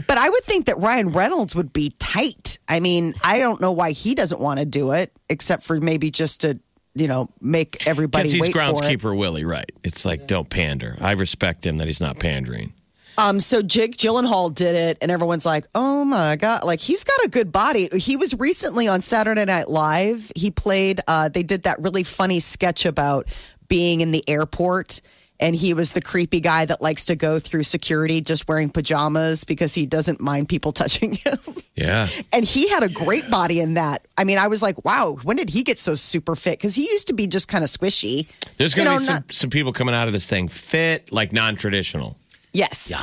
[0.07, 2.57] but I would think that Ryan Reynolds would be tight.
[2.67, 6.09] I mean, I don't know why he doesn't want to do it, except for maybe
[6.09, 6.59] just to
[6.95, 8.63] you know make everybody Because he's wait for it.
[8.75, 9.71] groundskeeper Willie, right?
[9.83, 10.97] It's like don't pander.
[10.99, 12.73] I respect him that he's not pandering.
[13.19, 17.25] Um, so Jake Gyllenhaal did it, and everyone's like, "Oh my god!" Like he's got
[17.25, 17.89] a good body.
[17.97, 20.31] He was recently on Saturday Night Live.
[20.37, 21.01] He played.
[21.05, 23.27] Uh, they did that really funny sketch about
[23.67, 25.01] being in the airport,
[25.37, 29.43] and he was the creepy guy that likes to go through security just wearing pajamas
[29.43, 31.37] because he doesn't mind people touching him.
[31.75, 32.05] Yeah.
[32.33, 34.05] and he had a great body in that.
[34.17, 36.83] I mean, I was like, "Wow, when did he get so super fit?" Because he
[36.83, 38.29] used to be just kind of squishy.
[38.55, 41.33] There's going to be some, not- some people coming out of this thing fit, like
[41.33, 42.17] non traditional.
[42.53, 42.93] Yes.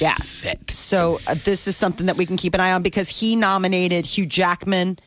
[0.00, 0.14] Yeah.
[0.68, 4.06] So uh, this is something that we can keep an eye on because he nominated
[4.06, 4.98] Hugh Jackman,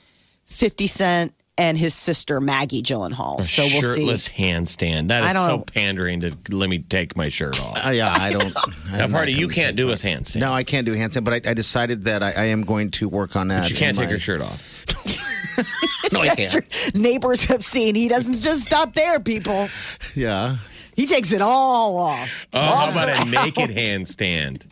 [0.45, 3.39] 50 Cent, and his sister Maggie Gyllenhaal.
[3.39, 4.01] A So we'll see.
[4.01, 5.07] shirtless handstand.
[5.07, 7.83] That I is so don't- pandering to let me take my shirt off.
[7.85, 8.53] Uh, yeah, I don't.
[8.91, 10.37] Now, I'm party, not you gonna can't do a handstand.
[10.41, 13.09] No, I can't do handstand, but I, I decided that I, I am going to
[13.09, 13.63] work on that.
[13.63, 14.63] But you can't in take my- your shirt off.
[16.13, 16.53] No, I can't.
[16.53, 17.93] what neighbors have seen.
[17.93, 19.67] He doesn't just stop there, people.
[20.15, 20.55] Yeah.
[20.97, 22.29] He takes it all off.
[22.53, 24.65] Oh, how about a naked handstand?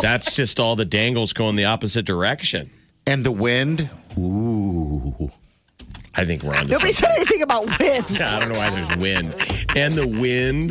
[0.00, 2.70] That's just all the dangles going the opposite direction.
[3.06, 3.90] And the wind.
[4.16, 5.30] Ooh.
[6.14, 6.92] I think we're on to Nobody something.
[6.92, 8.04] said anything about wind.
[8.22, 9.34] I don't know why there's wind.
[9.76, 10.70] And the wind.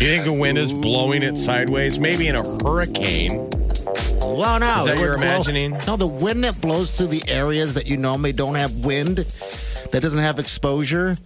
[0.00, 1.98] You think the wind is blowing it sideways?
[1.98, 3.48] Maybe in a hurricane.
[4.20, 4.78] Well, no.
[4.78, 5.72] Is that it you're would blow- imagining?
[5.86, 10.00] No, the wind that blows through the areas that you normally don't have wind, that
[10.00, 11.16] doesn't have exposure.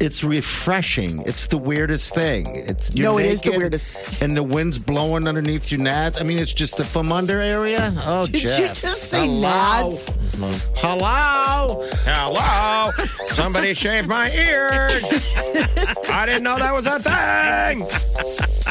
[0.00, 1.22] It's refreshing.
[1.26, 2.46] It's the weirdest thing.
[2.48, 4.22] It's you're No, it is the weirdest.
[4.22, 6.18] And the wind's blowing underneath your nads.
[6.20, 7.92] I mean, it's just the from under area.
[8.06, 9.48] Oh, Did you just say Hello?
[9.92, 10.68] nads?
[10.78, 11.86] Hello.
[12.06, 12.90] Hello?
[13.26, 15.36] Somebody shaved my ears.
[16.10, 18.69] I didn't know that was a thing.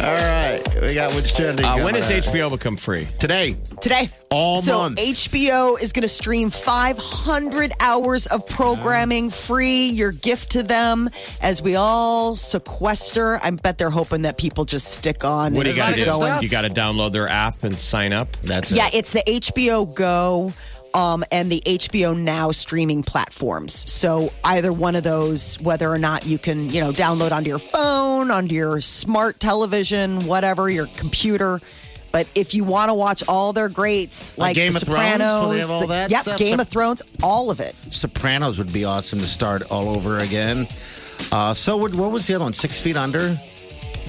[0.00, 1.66] All right, we got what's trending.
[1.66, 2.32] Uh, when coming does up.
[2.32, 3.06] HBO become free?
[3.18, 3.54] today?
[3.80, 4.08] Today.
[4.30, 4.98] All so month.
[4.98, 9.88] HBO is going to stream 500 hours of programming free.
[9.90, 11.10] Your gift to them
[11.42, 13.38] as we all sequester.
[13.42, 15.52] I bet they're hoping that people just stick on.
[15.54, 16.02] What do you got to do?
[16.42, 18.34] You got to download their app and sign up.
[18.42, 18.94] That's Yeah, it.
[18.94, 20.52] it's the HBO Go
[20.94, 23.72] um, and the HBO Now streaming platforms.
[23.90, 27.58] So either one of those, whether or not you can, you know, download onto your
[27.58, 31.60] phone, onto your smart television, whatever, your computer.
[32.12, 35.00] But if you want to watch all their greats, Like like, Game The of Thrones,
[35.12, 36.38] Sopranos, where they have all the- that yep, stuff?
[36.38, 37.76] Game So- of Thrones, all of it.
[37.90, 40.66] Sopranos would be awesome to start all over again.
[41.30, 42.52] Uh, so what, what was the other one?
[42.52, 43.38] Six Feet Under.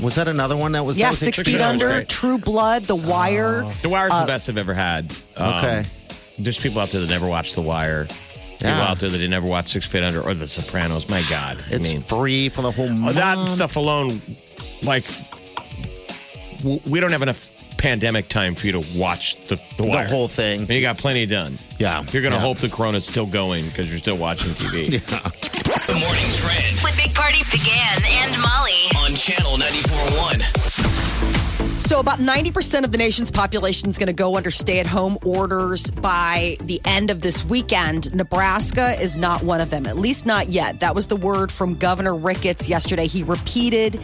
[0.01, 0.97] Was that another one that was?
[0.97, 1.43] that Yeah, was Six?
[1.43, 2.09] Feet Under, great.
[2.09, 3.65] True Blood, The Wire.
[3.84, 5.11] The Wire's the best I've ever had.
[5.38, 5.86] Um, Okay.
[6.43, 8.05] There's people out there that never watched The Wire.
[8.05, 11.09] People out there that did never watch Six Feet Under or The Sopranos.
[11.09, 11.63] My God.
[11.71, 13.15] It's I mean, free for the whole Oh, month.
[13.15, 14.21] that stuff alone,
[14.83, 15.03] like,
[16.59, 20.27] w- we don't have enough pandemic time for you to watch the, the, The whole
[20.27, 20.61] thing.
[20.61, 21.57] And you got plenty done.
[21.79, 22.03] Yeah.
[22.11, 22.41] You're going to Yeah.
[22.45, 25.01] hope the corona's still going because you're still watching TV.
[25.81, 28.85] The morning trend With Big Party began and Molly.
[29.03, 30.70] on channel 94.1.
[31.91, 35.17] So, about 90% of the nation's population is going to go under stay at home
[35.25, 38.15] orders by the end of this weekend.
[38.15, 40.79] Nebraska is not one of them, at least not yet.
[40.79, 43.07] That was the word from Governor Ricketts yesterday.
[43.07, 44.01] He repeated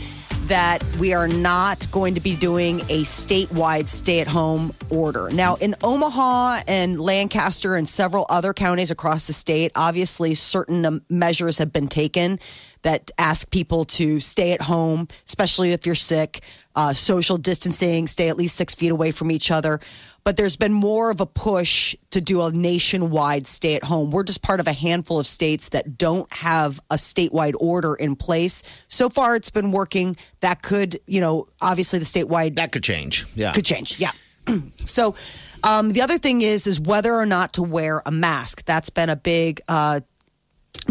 [0.47, 5.29] that we are not going to be doing a statewide stay at home order.
[5.31, 11.01] Now, in Omaha and Lancaster and several other counties across the state, obviously certain um,
[11.09, 12.39] measures have been taken
[12.83, 16.41] that ask people to stay at home, especially if you're sick,
[16.77, 19.79] uh, social distancing, stay at least six feet away from each other.
[20.23, 24.11] But there's been more of a push to do a nationwide stay at home.
[24.11, 28.15] We're just part of a handful of states that don't have a statewide order in
[28.15, 28.85] place.
[28.89, 30.17] So far, it's been working.
[30.41, 33.25] That could, you know, obviously the statewide That could change.
[33.35, 33.53] Yeah.
[33.53, 33.99] could change.
[33.99, 34.11] Yeah.
[34.75, 35.15] so
[35.63, 38.63] um, the other thing is is whether or not to wear a mask.
[38.65, 39.61] That's been a big.
[39.67, 40.01] Uh,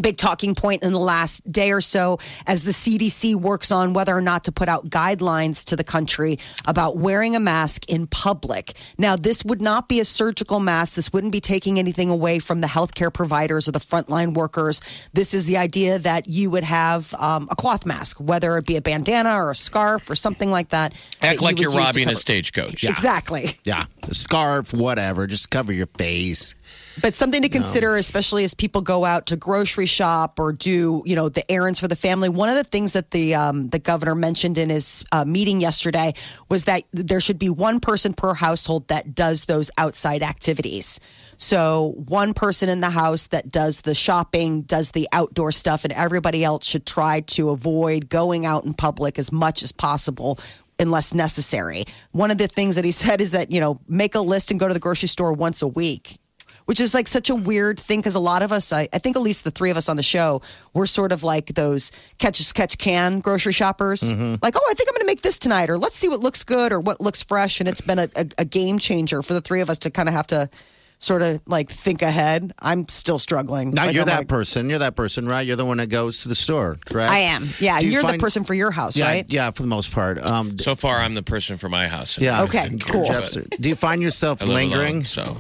[0.01, 4.17] Big talking point in the last day or so as the CDC works on whether
[4.17, 8.75] or not to put out guidelines to the country about wearing a mask in public.
[8.99, 10.95] Now, this would not be a surgical mask.
[10.95, 15.09] This wouldn't be taking anything away from the healthcare providers or the frontline workers.
[15.13, 18.77] This is the idea that you would have um, a cloth mask, whether it be
[18.77, 20.93] a bandana or a scarf or something like that.
[20.93, 22.85] that Act you like would you're robbing a stagecoach.
[22.85, 23.45] Exactly.
[23.65, 23.87] Yeah.
[24.07, 25.27] The scarf, whatever.
[25.27, 26.55] Just cover your face.
[27.03, 31.15] But something to consider, especially as people go out to grocery shop or do, you
[31.15, 32.29] know, the errands for the family.
[32.29, 36.15] One of the things that the um, the governor mentioned in his uh, meeting yesterday
[36.49, 40.99] was that there should be one person per household that does those outside activities.
[41.37, 45.93] So one person in the house that does the shopping, does the outdoor stuff, and
[45.93, 50.39] everybody else should try to avoid going out in public as much as possible
[50.79, 51.85] unless necessary.
[52.13, 54.59] One of the things that he said is that, you know, make a list and
[54.59, 56.19] go to the grocery store once a week.
[56.67, 59.15] Which is like such a weird thing because a lot of us, I, I think
[59.17, 60.43] at least the three of us on the show,
[60.75, 64.03] we're sort of like those catch as catch can grocery shoppers.
[64.13, 66.43] Like, oh, I think I'm going to make this tonight, or let's see what looks
[66.43, 67.61] good or what looks fresh.
[67.61, 70.09] And it's been a, a, a game changer for the three of us to kind
[70.09, 70.51] of have to
[70.99, 72.53] sort of like think ahead.
[72.59, 73.71] I'm still struggling.
[73.71, 74.69] Now Like, you're I'm that like, person.
[74.69, 75.47] You're that person, right?
[75.47, 77.13] You're the one that goes to the store, correct?
[77.13, 77.47] I am.
[77.61, 77.79] Yeah.
[77.79, 79.27] You You're the person for your house, Yeah, right?
[79.29, 80.19] yeah, for the most part.
[80.19, 82.19] Um, So far, I'm the person for my house.
[82.19, 82.43] yeah.
[82.43, 83.05] Okay, cool.
[83.07, 85.05] Jeff's- Do you find yourself I live alone, lingering?
[85.05, 85.37] so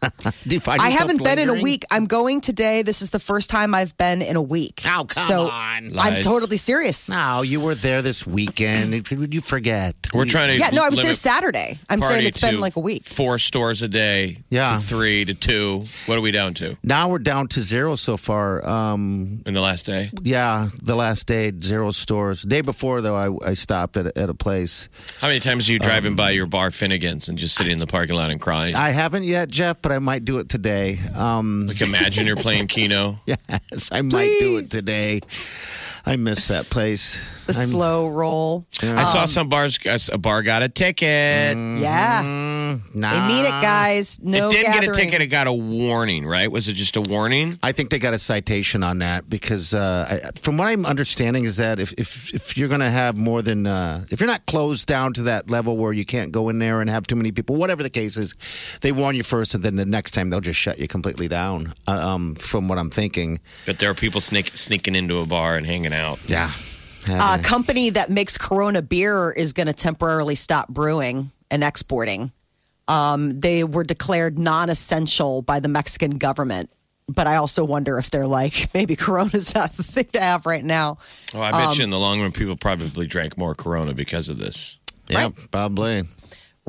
[0.44, 1.84] Do you find I haven't been in a week.
[1.90, 2.82] I'm going today.
[2.82, 4.82] This is the first time I've been in a week.
[4.86, 5.86] Oh, come so on.
[5.86, 6.24] I'm Lies.
[6.24, 7.10] totally serious.
[7.10, 9.08] No, you were there this weekend.
[9.10, 9.94] Would you forget?
[10.14, 11.78] We're trying to Yeah, no, I was there limit Saturday.
[11.88, 13.04] I'm party saying it's been to like a week.
[13.04, 14.38] Four stores a day.
[14.48, 14.74] Yeah.
[14.76, 15.84] To three to two.
[16.06, 18.66] What are we down to Now we're down to zero so far.
[18.66, 20.10] Um, in the last day?
[20.22, 22.42] yeah, the last day, zero stores.
[22.42, 24.88] day before, though, I, I stopped at, a- at a place.
[25.20, 27.86] How many times are you driving by your bar Finnegan's and just sitting in the
[27.86, 28.74] parking lot and crying?
[28.74, 30.98] I haven't yet, Jeff, but I might do it today.
[31.16, 33.18] Um, like imagine you're playing Keno.
[33.26, 35.20] yes, I might do it today.
[36.04, 37.39] I miss that place.
[37.56, 38.64] The I'm- slow roll.
[38.82, 39.78] I saw some bars.
[40.12, 41.56] A bar got a ticket.
[41.56, 42.22] Yeah.
[42.94, 43.12] Nah.
[43.12, 44.20] They mean it, guys.
[44.22, 45.20] No it didn't get a ticket.
[45.22, 46.26] It got a warning.
[46.26, 46.50] Right?
[46.50, 47.58] Was it just a warning?
[47.62, 51.44] I think they got a citation on that because, uh, I, from what I'm understanding,
[51.44, 54.46] is that if if, if you're going to have more than uh, if you're not
[54.46, 57.32] closed down to that level where you can't go in there and have too many
[57.32, 58.34] people, whatever the case is,
[58.80, 61.74] they warn you first, and then the next time they'll just shut you completely down.
[61.86, 65.56] Uh, um, from what I'm thinking, But there are people sneak, sneaking into a bar
[65.56, 66.18] and hanging out.
[66.28, 66.50] yeah.
[67.08, 72.32] A company that makes Corona beer is going to temporarily stop brewing and exporting.
[72.88, 76.70] Um, they were declared non-essential by the Mexican government.
[77.08, 80.62] But I also wonder if they're like, maybe Corona's not the thing to have right
[80.64, 80.98] now.
[81.34, 84.28] Oh, I bet Um, you in the long run, people probably drank more Corona because
[84.28, 84.76] of this.
[85.08, 86.04] yeah, probably.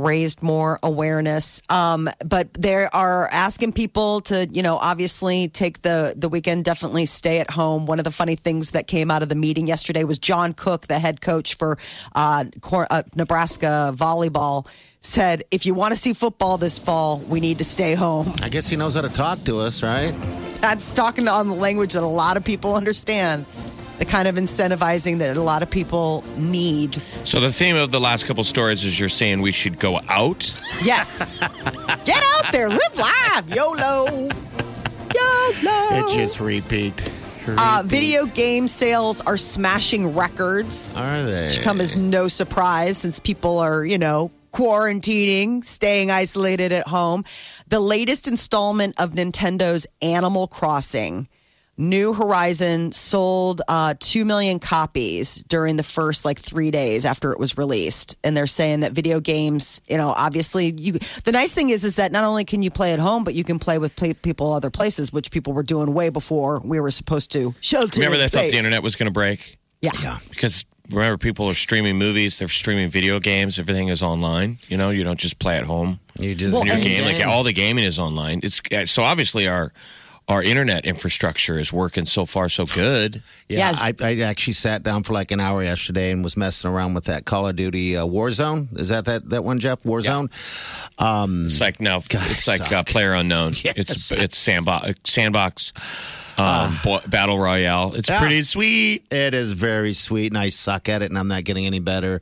[0.01, 1.61] Raised more awareness.
[1.69, 7.05] Um, but they are asking people to, you know, obviously take the the weekend, definitely
[7.05, 7.85] stay at home.
[7.85, 10.87] One of the funny things that came out of the meeting yesterday was John Cook,
[10.87, 11.77] the head coach for
[12.15, 14.67] uh, Cor- uh, Nebraska volleyball,
[15.01, 18.49] said, "If you want to see football this fall, we need to stay home." I
[18.49, 20.13] guess he knows how to talk to us, right?
[20.61, 23.45] That's talking on the language that a lot of people understand.
[24.01, 26.95] The kind of incentivizing that a lot of people need.
[27.23, 30.59] So the theme of the last couple stories is you're saying we should go out.
[30.83, 31.39] Yes.
[32.05, 34.07] Get out there, live live, YOLO.
[35.13, 36.09] YOLO.
[36.09, 37.13] It just repeat.
[37.47, 41.43] Uh, video game sales are smashing records, Are they?
[41.43, 47.23] which come as no surprise since people are, you know, quarantining, staying isolated at home.
[47.67, 51.27] The latest installment of Nintendo's Animal Crossing.
[51.81, 57.39] New Horizon sold uh, 2 million copies during the first like three days after it
[57.39, 58.17] was released.
[58.23, 60.93] And they're saying that video games, you know, obviously, you.
[60.93, 63.43] the nice thing is, is that not only can you play at home, but you
[63.43, 66.91] can play with play, people other places, which people were doing way before we were
[66.91, 67.99] supposed to shelter.
[67.99, 69.91] Remember in they thought the internet was going to break Yeah.
[70.03, 70.19] Yeah.
[70.29, 74.59] because remember people are streaming movies, they're streaming video games, everything is online.
[74.67, 75.99] You know, you don't just play at home.
[76.19, 78.41] You just And your game, like all the gaming is online.
[78.43, 78.61] It's
[78.91, 79.73] so obviously our
[80.27, 83.15] our internet infrastructure is working so far so good.
[83.49, 83.79] Yeah, Yes.
[83.81, 87.05] I, I actually sat down for like an hour yesterday and was messing around with
[87.05, 88.79] that Call of Duty uh, Warzone.
[88.79, 89.83] Is that that, that one, Jeff?
[89.83, 90.29] Warzone?
[91.01, 93.53] Um, It's like now it's I like uh, player unknown.
[93.63, 93.73] Yes.
[93.75, 95.73] It's it's sandbox sandbox
[96.37, 97.93] um, bo- battle royale.
[97.95, 98.19] It's Yeah.
[98.19, 99.03] pretty sweet.
[99.11, 102.21] it is very sweet, and I suck at it, and I'm not getting any better.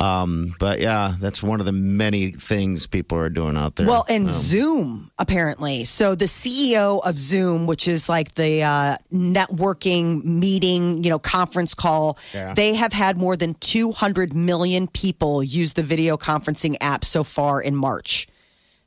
[0.00, 3.86] Um, but yeah, that's one of the many things people are doing out there.
[3.86, 5.84] Well, and Um, Zoom apparently.
[5.84, 11.74] So the CEO of Zoom, which is like the uh, networking meeting, you know, conference
[11.74, 12.54] call, Yeah.
[12.54, 17.60] they have had more than 200 million people use the video conferencing app so far
[17.60, 18.28] in March.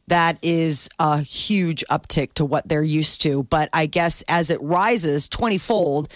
[0.08, 3.44] That is a huge uptick to what they're used to.
[3.44, 6.14] But I guess as it rises 20 fold,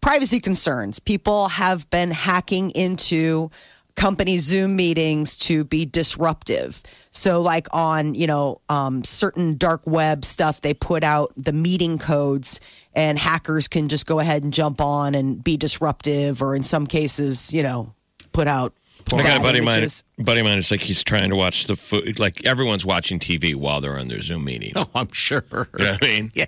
[0.00, 0.98] privacy concerns.
[0.98, 3.50] People have been hacking into
[4.00, 6.80] company Zoom meetings to be disruptive.
[7.10, 11.98] So, like on you know um, certain dark web stuff, they put out the meeting
[11.98, 12.60] codes,
[12.94, 16.86] and hackers can just go ahead and jump on and be disruptive, or in some
[16.86, 17.94] cases, you know,
[18.32, 18.72] put out.
[19.12, 19.86] I got a buddy of mine.
[20.18, 22.18] Buddy of mine is like he's trying to watch the food.
[22.18, 24.72] Like everyone's watching TV while they're on their Zoom meeting.
[24.76, 25.44] oh, I'm sure.
[25.52, 26.32] You know what I mean?
[26.34, 26.46] Yeah,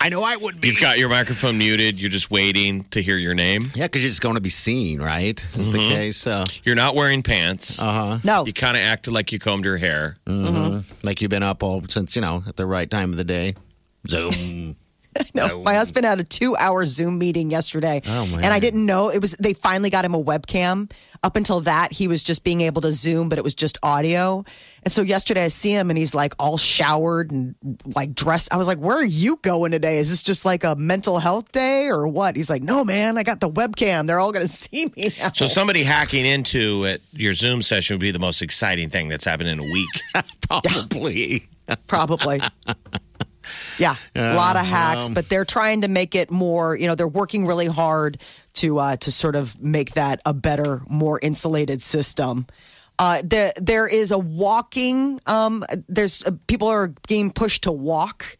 [0.00, 0.68] I know I would be.
[0.68, 2.00] You've got your microphone muted.
[2.00, 3.60] You're just waiting to hear your name.
[3.74, 5.38] yeah, because you're just going to be seen, right?
[5.56, 6.16] Is the case?
[6.16, 7.80] So, You're not wearing pants.
[7.80, 8.18] uh huh.
[8.24, 10.16] No, You kind of acted like you combed your hair.
[10.26, 13.24] hmm Like you've been up all since you know at the right time of the
[13.24, 13.54] day.
[14.08, 14.76] Zoom.
[15.34, 19.20] No, my husband had a two-hour Zoom meeting yesterday, Oh, and I didn't know it
[19.20, 19.32] was.
[19.40, 20.90] They finally got him a webcam.
[21.24, 24.44] Up until that, he was just being able to Zoom, but it was just audio.
[24.84, 27.54] And so yesterday, I see him, and he's like all showered and
[27.96, 28.52] like dressed.
[28.52, 29.98] I was like, "Where are you going today?
[29.98, 33.22] Is this just like a mental health day or what?" He's like, "No, man, I
[33.24, 34.06] got the webcam.
[34.06, 37.94] They're all going to see me now." So somebody hacking into it, your Zoom session
[37.94, 39.90] would be the most exciting thing that's happened in a week.
[40.48, 41.44] Probably.
[41.88, 42.40] Probably.
[43.78, 45.14] Yeah, a lot of hacks, well.
[45.14, 46.76] but they're trying to make it more.
[46.76, 48.18] You know, they're working really hard
[48.54, 52.46] to uh, to sort of make that a better, more insulated system.
[52.98, 55.18] Uh, there, there is a walking.
[55.26, 58.36] Um, there's uh, people are being pushed to walk.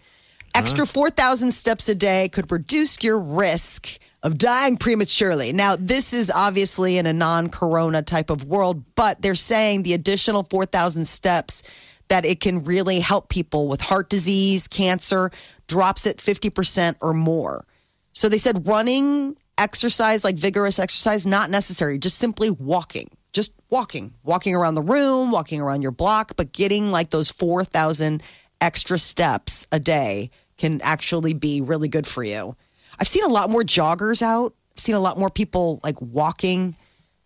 [0.54, 5.52] Extra four thousand steps a day could reduce your risk of dying prematurely.
[5.52, 10.44] Now, this is obviously in a non-corona type of world, but they're saying the additional
[10.44, 11.64] four thousand steps
[12.08, 15.30] that it can really help people with heart disease, cancer,
[15.66, 17.66] drops it fifty percent or more.
[18.12, 21.98] So they said running exercise, like vigorous exercise, not necessary.
[21.98, 26.90] Just simply walking, just walking, walking around the room, walking around your block, but getting
[26.90, 28.22] like those 4,000
[28.60, 32.56] extra steps a day can actually be really good for you.
[32.98, 34.54] I've seen a lot more joggers out.
[34.72, 36.76] I've seen a lot more people like walking,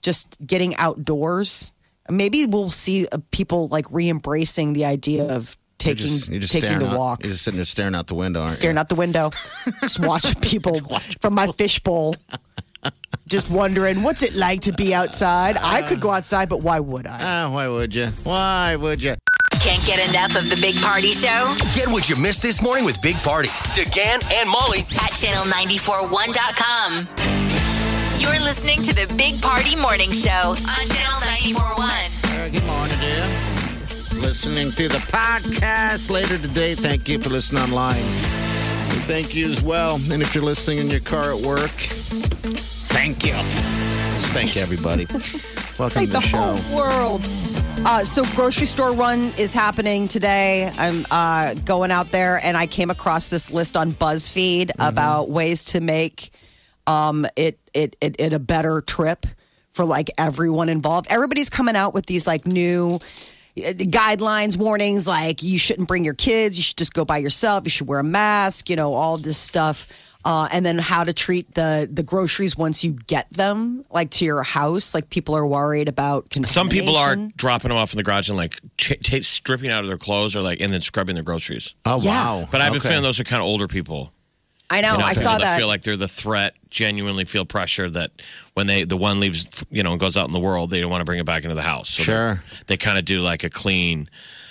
[0.02, 1.72] just getting outdoors.
[2.10, 6.52] Maybe we'll see uh, people like re-embracing the idea of You're taking just, you're just
[6.52, 8.80] taking the out- walk You're just sitting there staring out the window, aren't staring you?
[8.80, 9.30] out the window,
[9.80, 10.80] just watching people
[11.20, 12.16] from my fishbowl,
[13.28, 15.56] just wondering what's it like to be outside.
[15.62, 17.18] I could go outside, but why would I?
[17.20, 18.06] Ah, why would you?
[18.24, 19.16] Why would you?
[19.60, 23.00] Can't get enough of the Big Party Show Get what you missed this morning with
[23.02, 27.47] Big Party, DeGan and Molly at channel941.com.
[28.30, 30.56] You're listening to the Big Party Morning Show on
[30.86, 31.20] Channel
[31.56, 32.52] 941.
[32.52, 33.24] good morning, dear.
[34.20, 36.74] Listening to the podcast later today.
[36.74, 37.96] Thank you for listening online.
[37.96, 39.96] And thank you as well.
[40.12, 41.70] And if you're listening in your car at work,
[42.90, 43.32] thank you.
[44.32, 45.06] Thank you, everybody.
[45.78, 46.38] Welcome Like to the, the show.
[46.38, 47.22] whole world.
[47.86, 50.70] Uh, so grocery store run is happening today.
[50.76, 55.64] I'm uh, going out there and I came across this list on BuzzFeed about ways
[55.66, 56.30] to make
[56.88, 59.26] um, it, it it it a better trip
[59.70, 61.06] for like everyone involved.
[61.10, 66.14] Everybody's coming out with these like new uh, guidelines, warnings, like you shouldn't bring your
[66.14, 66.56] kids.
[66.58, 67.64] You should just go by yourself.
[67.64, 68.70] You should wear a mask.
[68.70, 70.04] You know all this stuff.
[70.24, 74.24] Uh, and then how to treat the the groceries once you get them, like to
[74.24, 74.92] your house.
[74.94, 78.36] Like people are worried about Some people are dropping them off in the garage and
[78.36, 81.74] like ch- ta stripping out of their clothes or like and then scrubbing their groceries.
[81.86, 82.10] Oh, Yeah.
[82.40, 82.48] wow.
[82.50, 82.88] But I've been Okay.
[82.88, 84.12] feeling those are kind of older people.
[84.68, 84.94] I know.
[84.94, 85.56] You know, I saw that, that.
[85.58, 88.10] feel like they're the threat, genuinely feel pressure that
[88.54, 90.90] when they the one leaves, you know, and goes out in the world, they don't
[90.90, 91.90] want to bring it back into the house.
[91.90, 92.42] So Sure.
[92.66, 94.08] they kind of do like a clean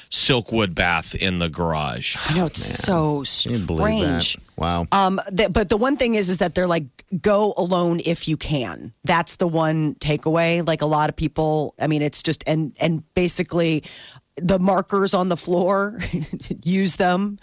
[0.09, 2.15] silkwood bath in the garage.
[2.29, 4.21] I know it's so Can you believe that?
[4.21, 4.37] strange.
[4.55, 4.87] Wow.
[4.91, 6.85] Um, th- but the one thing is, is that they're like,
[7.21, 8.93] go alone if you can.
[9.03, 10.65] That's the one takeaway.
[10.65, 13.83] Like a lot of people, I mean, it's just and and basically,
[14.37, 15.99] the markers on the floor,
[16.63, 17.37] use them.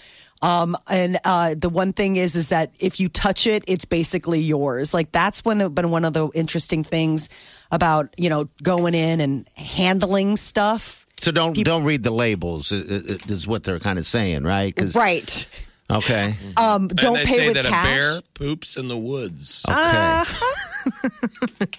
[0.45, 4.41] Um, and uh, the one thing is, is that if you touch it, it's basically
[4.41, 4.93] yours.
[4.93, 7.29] Like that's one been one of the interesting things
[7.71, 11.07] about you know going in and handling stuff.
[11.21, 12.73] So don't don't read the labels.
[12.73, 14.77] i- i- Is what they're kind of saying, right?
[14.77, 15.47] 'Cause- Right.
[15.91, 16.35] Okay.
[16.59, 17.87] Um, don't and they pay say with that cash.
[17.87, 19.65] a bear poops in the woods.
[19.69, 20.23] Okay.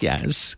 [0.00, 0.56] yes.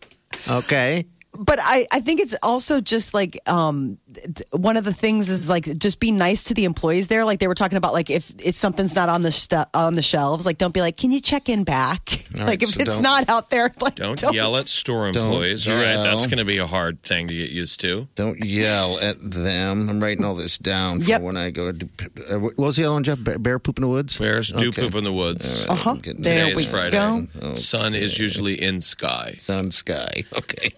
[0.48, 1.04] Okay.
[1.38, 4.07] but I, I think it's also just like um th-
[4.52, 7.46] one of the things is like just be nice to the employees there like they
[7.46, 10.56] were talking about like if it's something's not on the stu- on the shelves like
[10.56, 12.00] don't be like can you check in back
[12.34, 15.24] All right, like if so it's don't- out there like Don't, yell at store Don't
[15.26, 15.68] employees.
[15.68, 18.08] All right, that's going to be a hard thing to get used to.
[18.14, 19.88] Don't yell at them.
[19.90, 21.22] I'm writing all this down for Yep.
[21.22, 21.72] when I go.
[21.72, 21.88] To,
[22.30, 23.22] uh, what was the other one, Jeff?
[23.22, 24.16] Bear, bear poop in the woods?
[24.18, 24.82] Bears do Okay.
[24.82, 25.64] poop in the woods.
[25.66, 25.90] All right, Uh-huh.
[25.90, 26.92] I'm There Today we is Friday.
[27.40, 27.54] go.
[27.54, 29.34] Sun is usually in sky.
[29.38, 30.24] Sun sky.
[30.36, 30.72] Okay.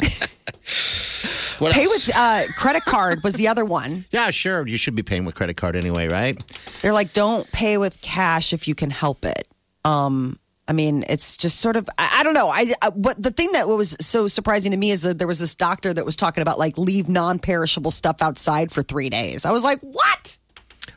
[1.60, 2.06] what pay else?
[2.06, 4.66] with uh credit card was the other one yeah, sure.
[4.66, 6.36] You should be paying with credit card anyway, right?
[6.82, 9.48] they're like don't pay with cash if you can help it
[9.84, 12.48] um I mean, it's just sort of, I, I don't know.
[12.48, 15.38] I, I, what the thing that was so surprising to me is that there was
[15.38, 19.44] this doctor that was talking about like leave non perishable stuff outside for three days.
[19.44, 20.38] I was like, what?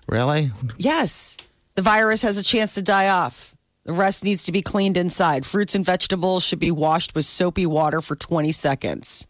[0.07, 0.51] Really?
[0.77, 1.35] Yes,
[1.75, 3.57] the virus has a chance to die off.
[3.83, 5.45] The rest needs to be cleaned inside.
[5.45, 9.27] Fruits and vegetables should be washed with soapy water for 20 seconds.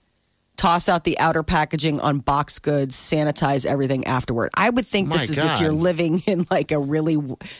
[0.58, 4.50] Toss out the outer packaging on box goods, sanitize everything afterward.
[4.56, 7.18] I would think this My is if you're living in like a really,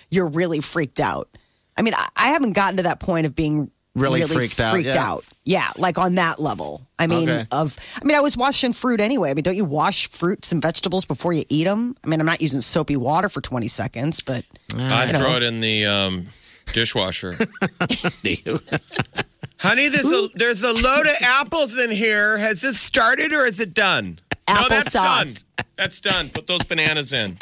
[0.10, 1.30] you're really freaked out.
[1.78, 5.18] I mean, I, I haven't gotten to that point of being Really freaked out, yeah.
[5.44, 6.88] Yeah, like on that level.
[7.00, 7.48] I mean, Okay.
[7.52, 9.32] of I mean, I was washing fruit anyway.
[9.32, 11.96] I mean, don't you wash fruits and vegetables before you eat them?
[12.04, 14.46] I mean, I'm not using soapy water for 20 seconds, but
[14.78, 15.20] I you know.
[15.20, 16.28] throw it in the um,
[16.74, 17.40] dishwasher.
[19.60, 22.38] Honey, there's a there's a load of apples in here.
[22.38, 24.20] Has this started or is it done?
[24.50, 25.44] no, that's Applesauce.
[25.58, 25.66] done.
[25.78, 26.30] That's done.
[26.30, 27.38] Put those bananas in.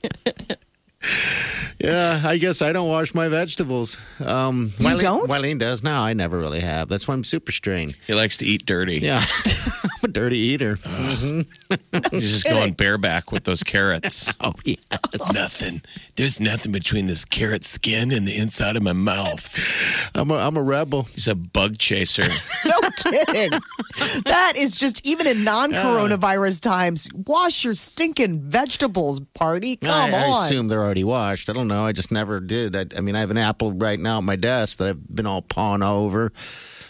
[1.78, 3.98] Yeah, I guess I don't wash my vegetables.
[4.18, 5.30] Um, You Wileen, don't?
[5.30, 5.82] Wileen does.
[5.82, 6.88] No, I never really have.
[6.88, 7.96] That's why I'm super strained.
[8.06, 8.98] He likes to eat dirty.
[9.00, 10.76] Yeah, I'm a dirty eater.
[12.10, 14.32] He's just going bareback with those carrots.
[14.46, 14.74] Oh yeah.
[15.32, 15.80] nothing.
[16.16, 19.56] There's nothing between this carrot skin and the inside of my mouth.
[20.14, 21.04] I'm a, I'm a rebel.
[21.04, 22.24] He's a bug chaser.
[22.64, 23.58] no kidding.
[24.26, 27.08] that is just even in non-coronavirus times.
[27.14, 29.76] Wash your stinking vegetables, party.
[29.76, 30.44] Come I, I on.
[30.44, 31.50] assume they're already washed.
[31.50, 31.84] I don't know.
[31.84, 32.74] I just never did.
[32.74, 35.26] I, I mean, I have an apple right now at my desk that I've been
[35.26, 36.32] all pawing over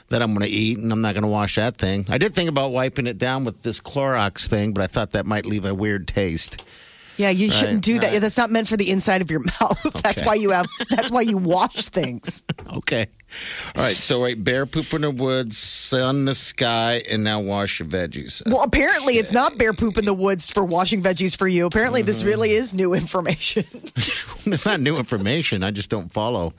[0.09, 2.07] that I'm going to eat, and I'm not going to wash that thing.
[2.09, 5.27] I did think about wiping it down with this Clorox thing, but I thought that
[5.27, 6.65] might leave a weird taste.
[7.17, 8.13] yeah, you shouldn't do that.
[8.13, 8.21] right.
[8.21, 9.83] That's not meant for the inside of your mouth.
[10.05, 10.27] That's Okay.
[10.27, 10.67] why you have.
[10.91, 12.45] That's why you wash things.
[12.77, 13.07] Okay.
[13.75, 13.95] All right.
[13.95, 15.57] So, wait, bear poop in the woods,
[15.89, 18.43] sun the sky, and now wash your veggies.
[18.47, 21.66] Well, apparently it's not bear poop in the woods for washing veggies for you.
[21.66, 22.28] Apparently, this Mm-hmm.
[22.28, 23.64] really is new information.
[24.47, 25.62] it's not new information.
[25.62, 26.53] I just don't follow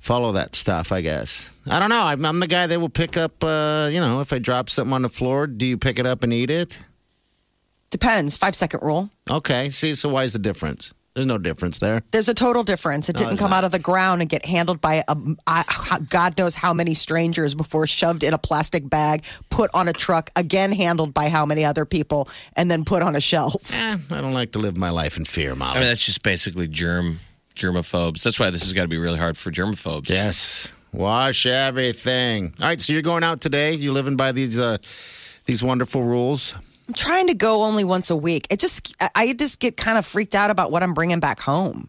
[0.00, 0.90] follow that stuff.
[0.92, 2.02] I guess I don't know.
[2.02, 3.42] I'm, I'm the guy that will pick up.
[3.44, 6.22] Uh, you know, if I drop something on the floor, do you pick it up
[6.24, 6.78] and eat it?
[7.90, 8.36] Depends.
[8.36, 9.10] Five second rule.
[9.30, 9.70] Okay.
[9.70, 10.94] See, so why is the difference?
[11.14, 12.02] There's no difference there.
[12.10, 13.08] There's a total difference.
[13.10, 13.58] It No, didn't come not.
[13.58, 15.16] out of the ground and get handled by a
[16.08, 20.30] God knows how many strangers before shoved in a plastic bag, put on a truck,
[20.36, 23.54] again handled by how many other people, and then put on a shelf.
[23.82, 25.76] Eh, I don't like to live my life in fear, Molly.
[25.76, 27.18] I mean, that's just basically germ
[27.54, 28.22] germaphobes.
[28.22, 30.08] That's why this has got to be really hard for germaphobes.
[30.08, 30.72] yes.
[30.92, 32.54] Wash everything.
[32.60, 32.80] All right.
[32.80, 33.72] So you're going out today.
[33.74, 34.76] You living by these uh,
[35.46, 36.54] these wonderful rules.
[36.92, 38.46] I'm trying to go only once a week.
[38.50, 41.40] It just, I- I just get kind of freaked out about what I'm bringing back
[41.40, 41.88] home.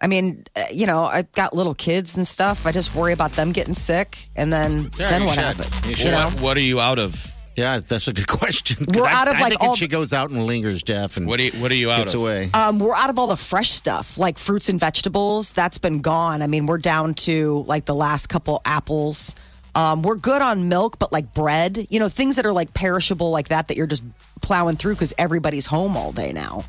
[0.00, 2.66] I mean, uh, you know, I've got little kids and stuff.
[2.66, 5.44] I just worry about them getting sick, and then Yeah, then you what should.
[5.44, 5.86] happens?
[6.00, 7.24] You You, know, What, what are you out of?
[7.56, 8.84] Yeah, that's a good question.
[8.92, 11.28] We're I- out of, I like, think all she goes out and lingers, Jeff, and
[11.28, 12.14] What are you, what are you out of?
[12.16, 12.50] away.
[12.52, 15.52] Um, we're out of all the fresh stuff, like fruits and vegetables.
[15.52, 16.42] That's been gone.
[16.42, 19.36] I mean, we're down to like the last couple apples.
[19.74, 23.30] Um, we're good on milk, but like bread, you know, things that are like perishable
[23.30, 24.02] like that, that you're just
[24.42, 26.64] plowing through because everybody's home all day now.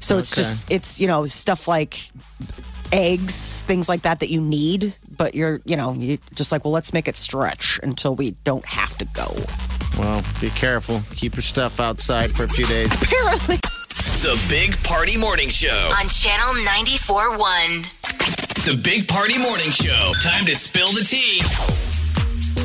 [0.00, 2.10] So it's just, it's, you know, stuff like
[2.92, 6.72] eggs, things like that that you need, but you're, you know, you just like, well,
[6.72, 9.28] let's make it stretch until we don't have to go.
[9.98, 11.02] Well, be careful.
[11.14, 12.90] Keep your stuff outside for a few days.
[13.02, 13.56] Apparently.
[13.56, 15.90] The Big Party Morning Show.
[15.98, 18.64] On Channel 94.1.
[18.64, 20.12] The Big Party Morning Show.
[20.22, 21.89] Time to spill the tea.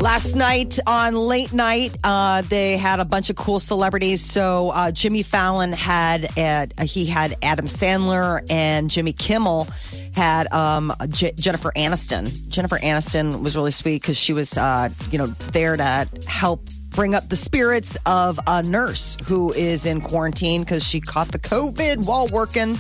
[0.02, 4.24] Last night on late night, uh, they had a bunch of cool celebrities.
[4.24, 9.68] So uh, Jimmy Fallon had uh, he had Adam Sandler and Jimmy Kimmel
[10.14, 12.48] had um, J- Jennifer Aniston.
[12.50, 17.14] Jennifer Aniston was really sweet because she was uh, you know there to help bring
[17.14, 22.06] up the spirits of a nurse who is in quarantine because she caught the COVID
[22.06, 22.78] while working.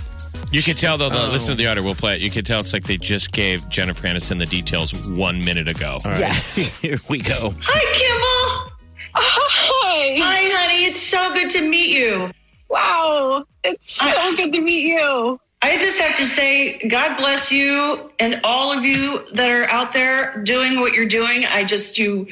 [0.52, 1.10] You can tell though.
[1.12, 1.30] Oh.
[1.32, 1.84] Listen to the audio.
[1.84, 2.22] We'll play it.
[2.22, 6.00] You can tell it's like they just gave Jennifer Aniston the details one minute ago.
[6.06, 6.78] Yes.
[6.82, 7.54] Here we go.
[7.62, 8.72] Hi, Kimball.
[9.14, 10.16] Hi.
[10.20, 10.86] Hi, honey.
[10.86, 12.32] It's so good to meet you.
[12.70, 13.46] Wow.
[13.64, 15.40] It's so I- good to meet you.
[15.62, 19.94] I just have to say, God bless you and all of you that are out
[19.94, 21.44] there doing what you're doing.
[21.50, 22.28] I just, you,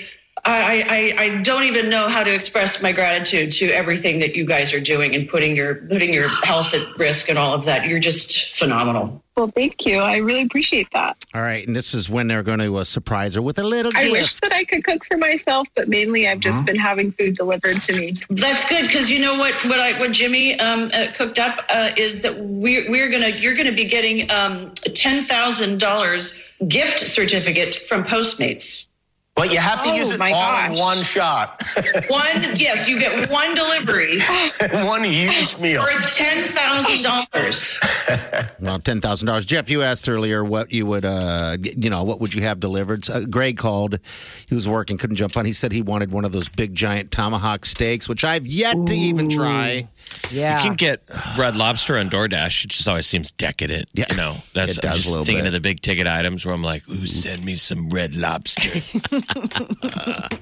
[0.45, 4.45] I, I, I don't even know how to express my gratitude to everything that you
[4.45, 7.87] guys are doing and putting your, putting your health at risk and all of that.
[7.87, 9.23] You're just phenomenal.
[9.35, 9.99] Well, thank you.
[9.99, 11.17] I really appreciate that.
[11.33, 13.91] All right, and this is when they're going to uh, surprise her with a little
[13.91, 14.05] Gift.
[14.05, 17.35] I wish that I could cook for myself, but mainly I've just been having food
[17.35, 18.13] delivered to me.
[18.29, 21.91] That's good because you know what what I what Jimmy um, uh, cooked up uh,
[21.97, 26.99] is that we're we're gonna you're gonna be getting um, a ten thousand dollars gift
[26.99, 28.87] certificate from Postmates.
[29.35, 31.59] But you have to Oh, use it all my in one shot.
[32.07, 34.19] One yes, you get one delivery
[34.85, 35.83] one huge meal.
[35.83, 37.79] for ten thousand dollars.
[38.59, 39.45] Well, ten thousand dollars.
[39.45, 43.09] Jeff, you asked earlier what you would, uh, you know, what would you have delivered?
[43.09, 43.99] Uh, Greg called.
[44.47, 45.45] He was working, couldn't jump on.
[45.45, 48.93] He said he wanted one of those big giant tomahawk steaks, which I've yet to
[48.93, 49.89] even try.
[50.31, 50.57] Yeah.
[50.63, 51.01] You can get
[51.37, 52.65] Red Lobster on DoorDash.
[52.65, 53.89] It just always seems decadent.
[53.93, 54.05] Yeah.
[54.09, 55.47] You know, that's It I'm does a just little thinking bit.
[55.47, 58.79] of the big ticket items where I'm like, ooh, send me some Red Lobster.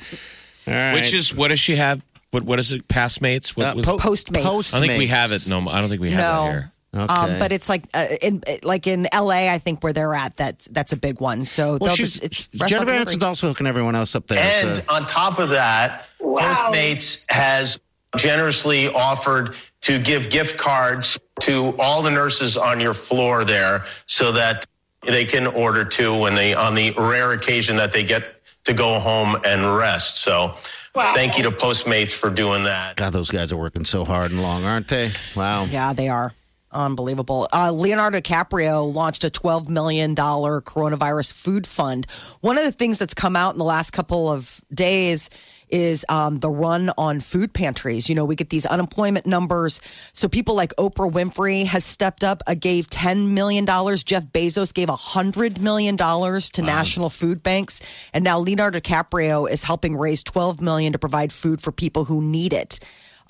[0.67, 0.93] All right.
[0.93, 2.03] Which is what does she have?
[2.31, 2.87] What what is it?
[2.87, 3.57] Pastmates?
[3.57, 3.85] What Uh, was?
[3.85, 4.39] po- Postmates.
[4.73, 5.47] I don't think we have it.
[5.49, 6.45] No, I don't think we have No.
[6.47, 6.71] it here.
[6.93, 7.13] Okay.
[7.13, 10.65] Um, but it's like uh, in like in LA, I think where they're at, that's
[10.65, 11.45] that's a big one.
[11.45, 13.11] So well, they'll she's, just it's restaurant Jennifer.
[13.11, 14.39] Aniston's also hooking everyone else up there.
[14.39, 17.79] And so- on top of that, Postmates has
[18.17, 24.31] generously offered to give gift cards to all the nurses on your floor there so
[24.33, 24.65] that
[25.07, 28.23] they can order too when they on the rare occasion that they get
[28.65, 30.17] to go home and rest.
[30.17, 30.55] So
[30.93, 31.13] Wow.
[31.15, 32.97] thank you to Postmates for doing that.
[32.97, 35.09] God, those guys are working so hard and long, aren't they?
[35.35, 35.63] Wow.
[35.65, 36.33] Yeah, they are.
[36.73, 37.47] Unbelievable.
[37.51, 42.05] Uh, Leonardo DiCaprio launched a $12 million coronavirus food fund.
[42.41, 45.29] One of the things that's come out in the last couple of days
[45.71, 48.09] is um, the run on food pantries.
[48.09, 49.81] You know, we get these unemployment numbers.
[50.13, 53.65] So people like Oprah Winfrey has stepped up, uh, gave $10 million.
[53.65, 58.09] Jeff Bezos gave $100 million to national food banks.
[58.13, 62.21] And now Leonardo DiCaprio is helping raise $12 million to provide food for people who
[62.21, 62.79] need it.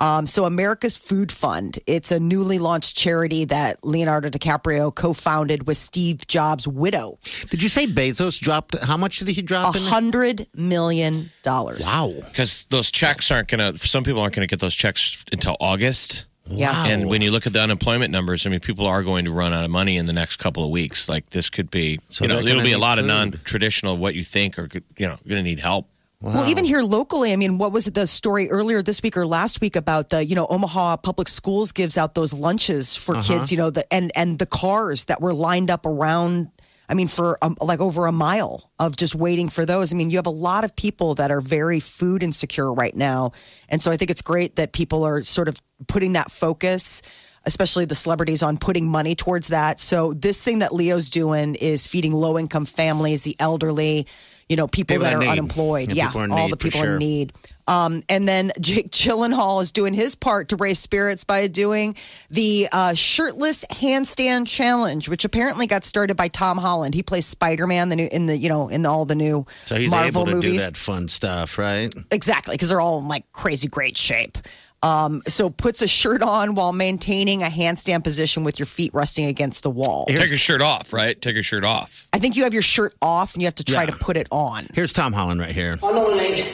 [0.02, 5.78] Um, so America's Food Fund, it's a newly launched charity that Leonardo DiCaprio co-founded with
[5.78, 7.20] Steve Jobs' widow.
[7.52, 8.78] Did you say Bezos dropped?
[8.80, 9.76] How much did he drop?
[9.76, 11.82] A hundred million dollars.
[11.86, 12.14] Wow.
[12.16, 15.56] Because those checks aren't going to, some people aren't going to get those checks until
[15.60, 16.26] August.
[16.48, 16.88] Yeah.
[16.88, 19.54] And when you look at the unemployment numbers, I mean, people are going to run
[19.54, 21.08] out of money in the next couple of weeks.
[21.08, 24.00] Like this could be, So you know, it'll be a need lot of non-traditional of
[24.00, 25.88] what you think are, you know, going to need help.
[26.22, 29.60] Well, even here locally, I mean, what was the story earlier this week or last
[29.60, 33.40] week about the, you know, Omaha Public Schools gives out those lunches for Uh-huh.
[33.40, 36.50] kids, you know, the, and and the cars that were lined up around.
[36.88, 39.94] I mean, for um, like over a mile of just waiting for those.
[39.94, 43.32] I mean, you have a lot of people that are very food insecure right now,
[43.70, 47.02] and so I think it's great that people are sort of putting that focus
[47.44, 49.80] especially the celebrities on putting money towards that.
[49.80, 54.06] So this thing that Leo's doing is feeding low income families, the elderly,
[54.52, 55.94] you know, people, People that in are unemployed.
[55.94, 56.94] Yeah, Yeah, all the people sure.
[56.94, 57.32] in need.
[57.68, 61.96] Um, and then Jake Gyllenhaal is doing his part to raise spirits by doing
[62.30, 66.94] the uh, shirtless handstand challenge, which apparently got started by Tom Holland.
[66.96, 69.78] He plays Spider Man, the new in the you know in all the new So
[69.78, 70.54] he's Marvel able to movies.
[70.54, 71.94] do that fun stuff, right?
[72.12, 74.38] Exactly, because they're all in like crazy great shape.
[74.84, 79.26] Um, so puts a shirt on while maintaining a handstand position with your feet resting
[79.26, 80.06] against the wall.
[80.08, 81.20] Take your shirt off, right?
[81.22, 82.08] Take your shirt off.
[82.14, 83.92] I think you have your shirt off and you have to try Yeah.
[83.92, 84.68] to put it on.
[84.74, 85.78] Here's Tom Holland right here.
[85.84, 86.48] I nominate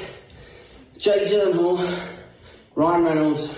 [0.97, 1.99] Jake Gyllenhaal,
[2.75, 3.57] Ryan Reynolds,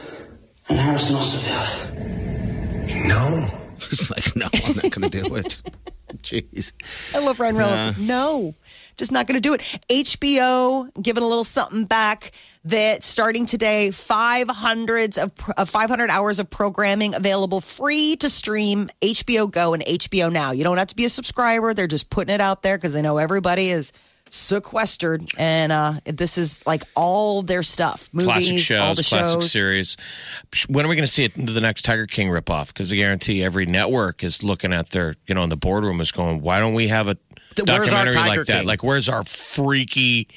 [0.68, 3.08] and Harrison Osterfield.
[3.08, 3.48] No.
[3.92, 5.62] It's like, no, I'm not going to do it.
[6.22, 6.74] Jeez.
[7.16, 7.86] I love Ryan Reynolds.
[7.88, 7.94] Yeah.
[8.08, 8.54] No,
[9.00, 9.62] just not going to do it.
[9.90, 12.32] HBO giving a little something back.
[12.66, 18.30] That starting today, five hundreds of uh, five hundred hours of programming available free to
[18.30, 18.90] stream.
[19.02, 20.52] HBO Go and HBO Now.
[20.52, 21.74] You don't have to be a subscriber.
[21.74, 23.94] They're just putting it out there because they know everybody is
[24.30, 29.42] sequestered, and uh, this is like all their stuff, movies, classic shows, all the classic
[29.42, 29.52] shows.
[29.52, 29.98] series.
[30.68, 32.68] When are we going to see it the next Tiger King ripoff?
[32.68, 36.12] Because I guarantee every network is looking at their, you know, in the boardroom is
[36.12, 37.18] going, why don't we have a
[37.66, 38.58] Where's our documentary Tiger like that?
[38.60, 38.68] King?
[38.68, 40.28] Like, where's our freaky?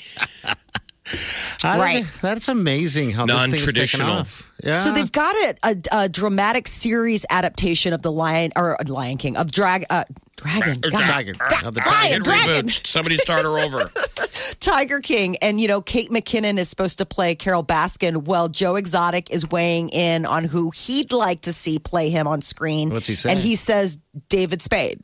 [1.65, 2.05] Right.
[2.05, 4.11] they- that's amazing how this thing is taken Non-traditional.
[4.11, 4.53] off.
[4.63, 4.75] Yeah.
[4.75, 9.17] So they've got a, a, a dramatic series adaptation of the Lion or uh, Lion
[9.19, 10.05] King of Drag uh,
[10.37, 10.93] Dragon God.
[10.93, 11.33] Tiger.
[11.65, 12.67] Of the Brian, Dragon.
[12.67, 12.87] Reboot.
[12.87, 13.81] Somebody start her over.
[14.61, 15.37] Tiger King.
[15.43, 18.25] And, you know, Kate McKinnon is supposed to play Carole Baskin.
[18.25, 22.41] Well, Joe Exotic is weighing in on who he'd like to see play him on
[22.43, 22.91] screen.
[22.91, 23.37] What's he saying?
[23.37, 23.99] And he says
[24.29, 25.01] David Spade.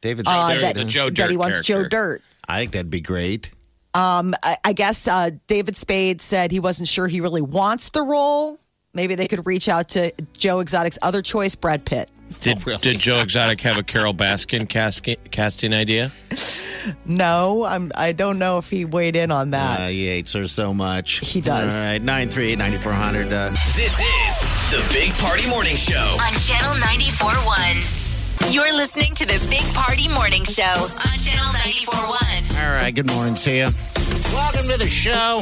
[0.00, 0.60] David Uh, Stern.
[0.62, 1.88] that, the Joe that Dirt he wants Joe character.
[1.96, 2.22] Dirt.
[2.48, 3.50] I think that'd be great.
[3.94, 8.02] Um, I, I guess uh, David Spade said he wasn't sure he really wants the
[8.02, 8.58] role.
[8.94, 12.10] Maybe they could reach out to Joe Exotic's other choice, Brad Pitt.
[12.40, 16.12] Did, did Joe Exotic have a Carole Baskin casting, casting idea?
[17.04, 17.92] No, I'm.
[17.96, 19.80] I don't know if he weighed in on that.
[19.80, 21.18] Uh, he hates her so much.
[21.18, 21.74] He does.
[21.74, 23.32] All right, 938 9400.
[23.32, 25.98] Uh, This is the Big Party Morning Show.
[25.98, 27.99] On Channel 94.1.
[28.48, 32.64] You're listening to the Big Party Morning Show on Channel 94.1.
[32.64, 33.68] all right, good morning to you.
[34.34, 35.40] Welcome to the show.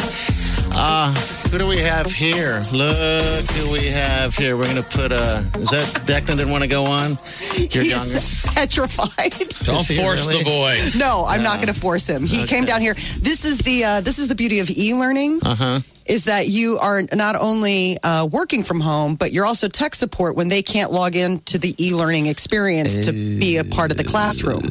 [0.75, 1.15] Uh,
[1.51, 2.63] who do we have here?
[2.73, 4.57] Look who we have here.
[4.57, 5.39] We're going to put a.
[5.55, 7.11] Is that Declan didn't want to go on?
[7.11, 8.55] Your He's youngest?
[8.55, 9.33] petrified.
[9.65, 10.43] Don't Is force really?
[10.43, 10.75] the boy.
[10.99, 12.23] No, I'm not going to force him.
[12.27, 12.95] He came down here.
[12.95, 15.41] This is the uh, this is the beauty of e-learning.
[15.43, 15.81] Uh huh.
[16.07, 20.37] Is that you are not only uh, working from home, but you're also tech support
[20.37, 24.05] when they can't log in to the e-learning experience to be a part of the
[24.05, 24.63] classroom.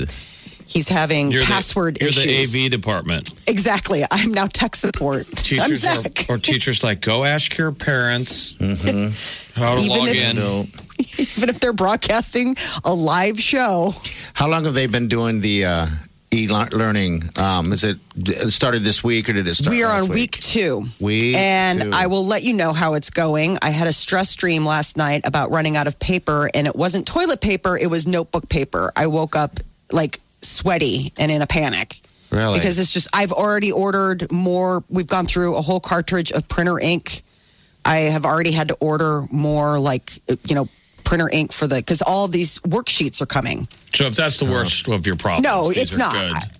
[0.68, 2.51] He's having You're password the, you're issues.
[2.53, 3.34] the AV department.
[3.47, 4.01] Exactly.
[4.11, 5.26] I'm now tech support.
[5.28, 6.26] I'm Teachers are, Zach.
[6.30, 9.59] or teachers like go ask your parents Mm-hmm.
[9.59, 10.84] how to Even log if- in.
[11.38, 13.91] Even if they're broadcasting a live show.
[14.34, 15.88] How long have they been doing the uh,
[16.34, 17.24] e-learning?
[17.39, 19.72] Um, is it it started this week or did it start?
[19.76, 20.84] We are last on week two.
[20.99, 21.89] Week and two.
[21.93, 23.57] I will let you know how it's going.
[23.61, 27.05] I had a stress dream last night about running out of paper, and it wasn't
[27.07, 28.91] toilet paper, it was notebook paper.
[28.95, 29.59] I woke up
[29.91, 31.99] like sweaty and in a panic.
[32.29, 32.59] Really?
[32.59, 34.83] Because it's just, I've already ordered more.
[34.89, 37.21] We've gone through a whole cartridge of printer ink.
[37.85, 40.11] I have already had to order more, like,
[40.47, 40.67] you know,
[41.05, 43.67] printer ink for the, because all these worksheets are coming.
[43.93, 46.13] So if that's the worst of your problems, No, these it's are not.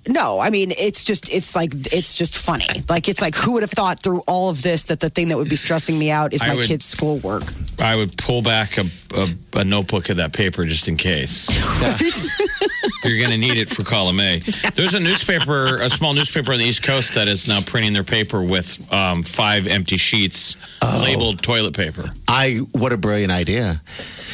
[0.05, 0.13] Good.
[0.13, 2.65] No, I mean it's just it's like it's just funny.
[2.89, 5.38] Like it's like who would have thought through all of this that the thing that
[5.38, 7.43] would be stressing me out is I my would- kids' schoolwork.
[7.80, 11.47] I would pull back a a, a notebook of that paper just in case.
[13.03, 14.39] You're going to need it for column A.
[14.75, 18.03] There's a newspaper, a small newspaper on the East Coast that is now printing their
[18.03, 20.57] paper with um, five empty sheets
[21.03, 22.03] labeled toilet paper.
[22.28, 23.82] I what a brilliant idea.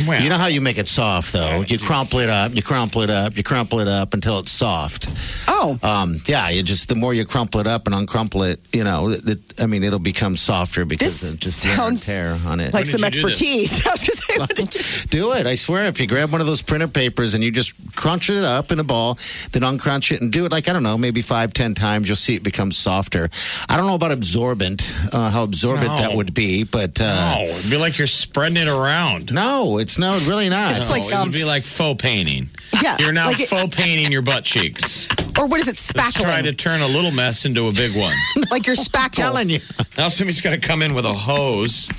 [0.08, 1.64] Well- you know how you make it soft though?
[1.68, 5.08] You crumple it up, you crumple it up, you crumple it up until it's soft.
[5.48, 5.78] Oh.
[5.82, 9.10] Um, yeah, you just the more you crumple it up and uncrumple it, you know,
[9.10, 12.74] it, it- I mean, it'll become softer because This of just sounds tear on it.
[12.74, 13.86] Like some expertise.
[13.88, 15.46] I was going to say, what did you- Do it.
[15.46, 18.44] I swear, if you grab one of those printer papers and you just crunch it
[18.44, 19.18] up in a ball,
[19.52, 22.16] then uncrunch it and do it like, I don't know, maybe five, ten times, you'll
[22.16, 23.30] see it become softer.
[23.70, 25.98] I don't know about absorbent, uh, how absorbent No.
[25.98, 27.00] that would be, but.
[27.00, 29.32] Uh, Oh, it'd be like you're spreading it around.
[29.34, 30.76] No, it's no, really not.
[30.76, 32.48] it's No, it would be like faux painting.
[32.82, 35.08] Yeah, You're now like it- faux painting your butt cheeks.
[35.40, 35.96] or what is it, spackling?
[35.98, 38.16] Let's try to turn a little mess into a big one.
[38.52, 39.12] like your spackle.
[39.12, 39.60] telling you.
[39.98, 41.90] Now somebody's going to come in with a hose.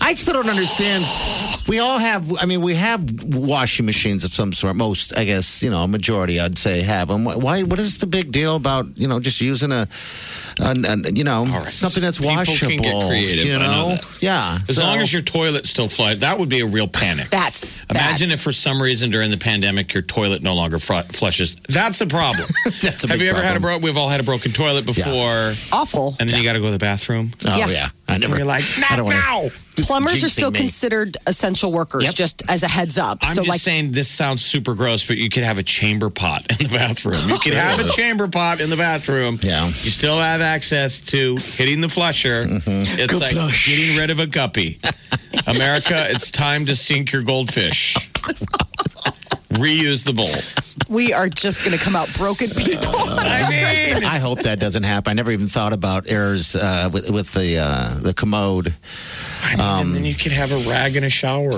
[0.00, 1.04] I still don't understand.
[1.68, 3.04] We all have, I mean, we have
[3.34, 4.74] washing machines of some sort.
[4.76, 7.24] Most, I guess, you know, a majority, I'd say, have them.
[7.24, 9.86] Why, what is the big deal about, you know, just using a,
[10.60, 10.74] a,
[11.06, 12.70] a you know, something that's People washable?
[12.72, 13.44] can get creative.
[13.46, 13.94] You I know know?
[13.96, 14.22] that.
[14.22, 14.58] Yeah.
[14.68, 17.30] As So- long as your toilet still flushes, that would be a real panic.
[17.30, 21.56] That's Imagine if for some reason during the pandemic your toilet no longer fr- flushes.
[21.68, 22.46] That's a problem.
[22.82, 23.62] That's a Have big you ever had a problem.
[23.62, 23.82] broke?
[23.82, 25.52] We've all had a broken toilet before.
[25.72, 26.16] awful.
[26.20, 27.30] And then you got to go to the bathroom.
[27.46, 27.68] Oh, Yeah.
[27.68, 27.88] yeah.
[28.08, 28.36] I never.
[28.36, 29.48] You're like, I not don't wanna- now.
[29.76, 30.58] Plumbers are jinxing still me.
[30.58, 32.14] considered essential workers, Yep.
[32.14, 33.18] just as a heads up.
[33.22, 36.10] I'm so, just like, saying this sounds super gross, but you could have a chamber
[36.10, 37.20] pot in the bathroom.
[37.28, 39.38] You could have a chamber pot in the bathroom.
[39.42, 39.66] Yeah.
[39.66, 42.44] You still have access to hitting the flusher.
[42.44, 43.00] Mm-hmm.
[43.00, 44.78] It's like getting rid of a guppy.
[45.46, 47.96] America, it's time to sink your goldfish.
[49.50, 50.28] Reuse the bowl.
[50.94, 52.94] we are just going to come out broken people.
[52.96, 55.10] I mean, I hope that doesn't happen.
[55.10, 58.72] I never even thought about errors uh, with, with the uh, the commode.
[59.42, 61.50] I mean, and then you could have a rag in a shower.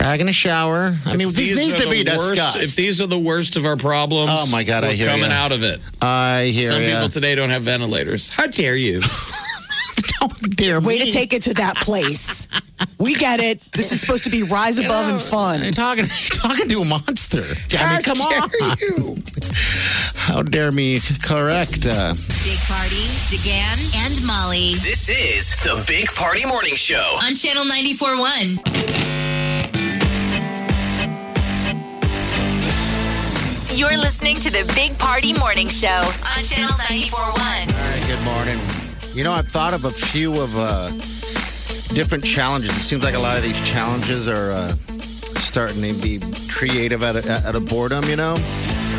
[0.00, 0.96] Rag in a shower.
[1.04, 2.62] I mean, If this these needs are to be the worst- discussed.
[2.62, 5.30] If these are the worst of our problems, Oh, my God, I we're hear coming
[5.30, 5.36] ya.
[5.36, 5.80] out of it.
[6.00, 6.94] I hear Some ya.
[6.94, 8.30] people today don't have ventilators.
[8.30, 9.02] How dare you?
[10.56, 11.04] Dear Way me.
[11.06, 12.46] to take it to that place.
[13.00, 13.60] We get it.
[13.72, 15.60] This is supposed to be rise above and fun.
[15.62, 17.42] You're talking, you're talking to a monster.
[17.76, 18.50] I mean, come on.
[20.14, 21.86] How dare me correct?
[21.86, 23.02] Uh, Big Party,
[23.34, 27.18] DeGan, and Molly This is the Big Party Morning Show.
[27.24, 29.68] on Channel 94.1.
[33.74, 37.14] You're listening to the Big Party Morning Show on Channel 94.1.
[37.14, 38.87] all right, good morning.
[39.18, 40.86] You know, I've thought of a few of uh,
[41.92, 42.70] different challenges.
[42.70, 47.16] It seems like a lot of these challenges are uh, starting to be creative out
[47.16, 48.36] of, out of boredom, you know?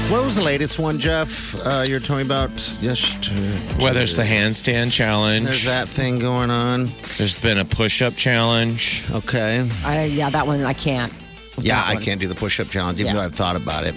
[0.10, 1.56] What was the latest one, Jeff?
[1.66, 2.50] Uh, you're talking about
[2.82, 3.82] yesterday.
[3.82, 5.46] Well, there's the handstand challenge.
[5.46, 6.90] There's that thing going on.
[7.18, 9.06] There's been a push-up challenge.
[9.12, 9.66] Okay.
[9.86, 11.14] I, yeah, that one I can't.
[11.66, 12.04] Yeah, I one.
[12.04, 13.22] can't do the push-up challenge, even Yeah.
[13.22, 13.96] though I've thought about it.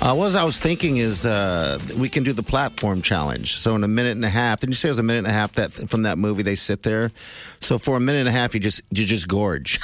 [0.00, 3.54] Uh, what I was thinking is uh, we can do the platform challenge.
[3.54, 5.28] So in a minute and a half, did you say it was a minute and
[5.28, 6.42] a half that from that movie?
[6.42, 7.10] They sit there.
[7.60, 9.78] So for a minute and a half, you just you just gorge.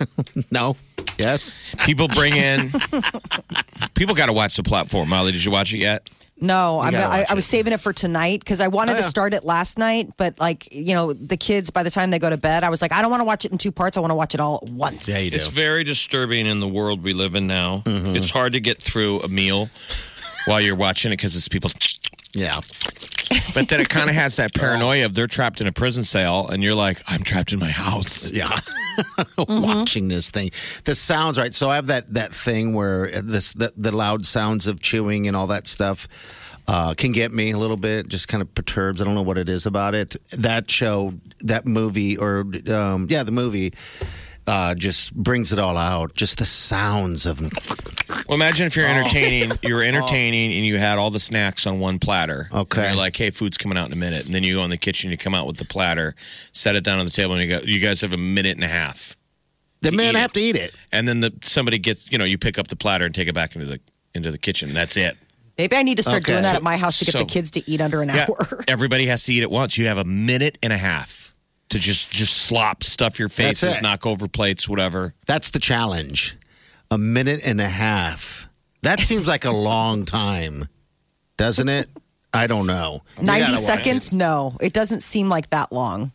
[0.50, 0.76] no,
[1.18, 1.54] yes.
[1.86, 2.70] People bring in.
[3.94, 5.08] people got to watch the platform.
[5.08, 6.08] Molly, did you watch it yet?
[6.40, 8.96] No, I'm gotta gonna, I, I was saving it for tonight because I wanted Oh,
[8.98, 12.18] to start it last night, but like you know, the kids by the time they
[12.18, 13.96] go to bed, I was like, I don't want to watch it in two parts.
[13.96, 15.08] I want to watch it all at once.
[15.08, 15.36] Yeah, you do.
[15.36, 17.82] It's very disturbing in the world we live in now.
[17.84, 18.16] Mm-hmm.
[18.16, 19.68] It's hard to get through a meal
[20.46, 21.70] while you're watching it because it's people.
[22.34, 22.60] Yeah.
[23.54, 26.48] But then it kind of has that paranoia of they're trapped in a prison cell,
[26.48, 28.32] and you're like, I'm trapped in my house.
[28.32, 28.58] Yeah.
[29.48, 30.50] Watching this thing.
[30.84, 31.54] The sounds, right?
[31.54, 35.36] So I have that that thing where this the, the loud sounds of chewing and
[35.36, 36.08] all that stuff
[36.68, 39.00] uh, can get me a little bit, just kind of perturbs.
[39.00, 40.16] I don't know what it is about it.
[40.38, 43.72] That show, that movie, or um, yeah, the movie
[44.46, 46.14] uh, just brings it all out.
[46.14, 47.40] Just the sounds of
[48.28, 51.78] Well, imagine if you're entertaining, you were entertaining, and you had all the snacks on
[51.78, 52.48] one platter.
[52.52, 52.82] Okay.
[52.82, 54.70] And you're like, hey, food's coming out in a minute, and then you go in
[54.70, 56.14] the kitchen, you come out with the platter,
[56.52, 58.64] set it down on the table, and you go, you guys have a minute and
[58.64, 59.16] a half,
[59.82, 60.74] the man eat have to eat it.
[60.92, 63.34] and then the somebody gets, you know, you pick up the platter and take it
[63.34, 63.80] back into the
[64.14, 64.74] into the kitchen.
[64.74, 65.16] That's it.
[65.56, 66.32] Maybe I need to start Okay.
[66.32, 68.26] doing that at my house to get So- the kids to eat under an Yeah,
[68.28, 68.64] hour.
[68.68, 69.76] everybody has to eat at once.
[69.78, 71.19] You have a minute and a half
[71.70, 75.14] to just just slop, stuff your faces, knock over plates, whatever.
[75.26, 76.36] That's the challenge.
[76.90, 78.48] A minute and a half.
[78.82, 80.68] That seems like a long time,
[81.36, 81.88] doesn't it?
[82.32, 83.02] I don't know.
[83.18, 84.12] We Ninety seconds?
[84.12, 86.12] No, it doesn't seem like that long.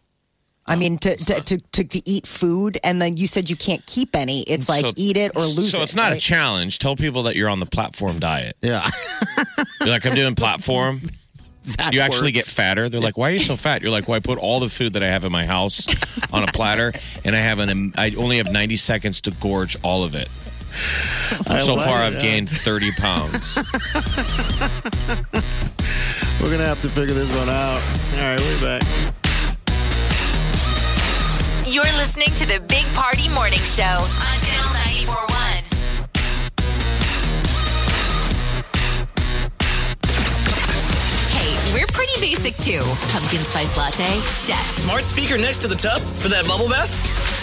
[0.68, 3.86] I mean, to, to, to, to, to eat food, and then you said you can't
[3.86, 4.42] keep any.
[4.48, 5.78] It's like So- eat it or lose it.
[5.78, 6.22] So it's not a right?
[6.22, 6.80] challenge.
[6.80, 8.58] Tell people that you're on the platform diet.
[8.62, 8.90] Yeah.
[9.82, 11.02] You're like, I'm doing platform.
[11.78, 12.90] That you actually get fatter.
[12.90, 14.94] They're like, "Why are you so fat?" You're like, "Well, I put all the food
[14.94, 15.86] that I have in my house
[16.32, 16.94] on a platter,
[17.24, 17.94] and I have an.
[17.98, 20.30] I only have 90 seconds to gorge all of it.
[21.48, 22.20] I so far, it, I've yeah.
[22.20, 23.58] gained 30 pounds.
[26.42, 27.82] We're gonna have to figure this one out.
[28.14, 28.84] All right, we're back.
[31.66, 34.95] You're listening to the Big Party Morning Show on Channel 941.
[41.76, 42.88] We're pretty basic too.
[43.12, 44.08] Pumpkin spice latte,
[44.48, 44.64] check.
[44.64, 46.88] Smart speaker next to the tub for that bubble bath?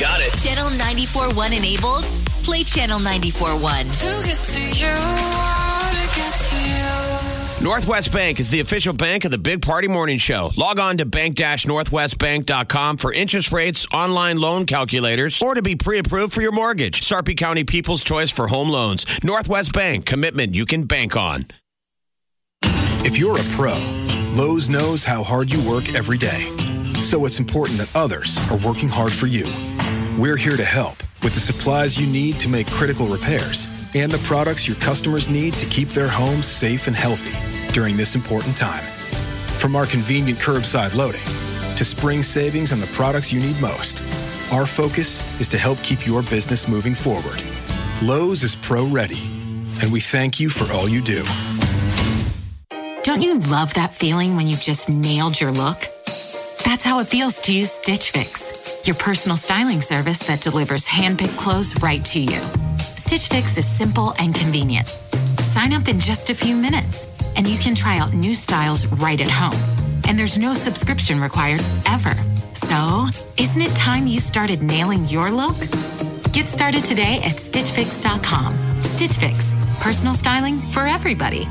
[0.00, 0.32] Got it.
[0.40, 2.08] Channel 941 enabled?
[2.40, 3.92] Play Channel 941.
[4.00, 7.62] To get to you, to get to you.
[7.62, 10.50] Northwest Bank is the official bank of the Big Party Morning Show.
[10.56, 16.42] Log on to bank-northwestbank.com for interest rates, online loan calculators, or to be pre-approved for
[16.42, 17.02] your mortgage.
[17.02, 19.06] Sarpy County People's Choice for home loans.
[19.22, 21.46] Northwest Bank, commitment you can bank on.
[23.04, 23.74] If you're a pro,
[24.32, 26.48] Lowe's knows how hard you work every day.
[27.02, 29.44] So it's important that others are working hard for you.
[30.18, 34.22] We're here to help with the supplies you need to make critical repairs and the
[34.24, 37.36] products your customers need to keep their homes safe and healthy
[37.74, 38.82] during this important time.
[39.60, 41.20] From our convenient curbside loading
[41.76, 44.00] to spring savings on the products you need most,
[44.50, 47.44] our focus is to help keep your business moving forward.
[48.02, 49.28] Lowe's is pro ready,
[49.82, 51.22] and we thank you for all you do.
[53.02, 55.80] Don't you love that feeling when you've just nailed your look?
[56.64, 61.36] That's how it feels to use Stitch Fix, your personal styling service that delivers hand-picked
[61.36, 62.38] clothes right to you.
[62.78, 64.86] Stitch Fix is simple and convenient.
[64.86, 69.20] Sign up in just a few minutes, and you can try out new styles right
[69.20, 69.60] at home.
[70.06, 72.14] And there's no subscription required ever.
[72.54, 75.58] So, isn't it time you started nailing your look?
[76.32, 78.80] Get started today at StitchFix.com.
[78.80, 81.48] Stitch Fix, personal styling for everybody.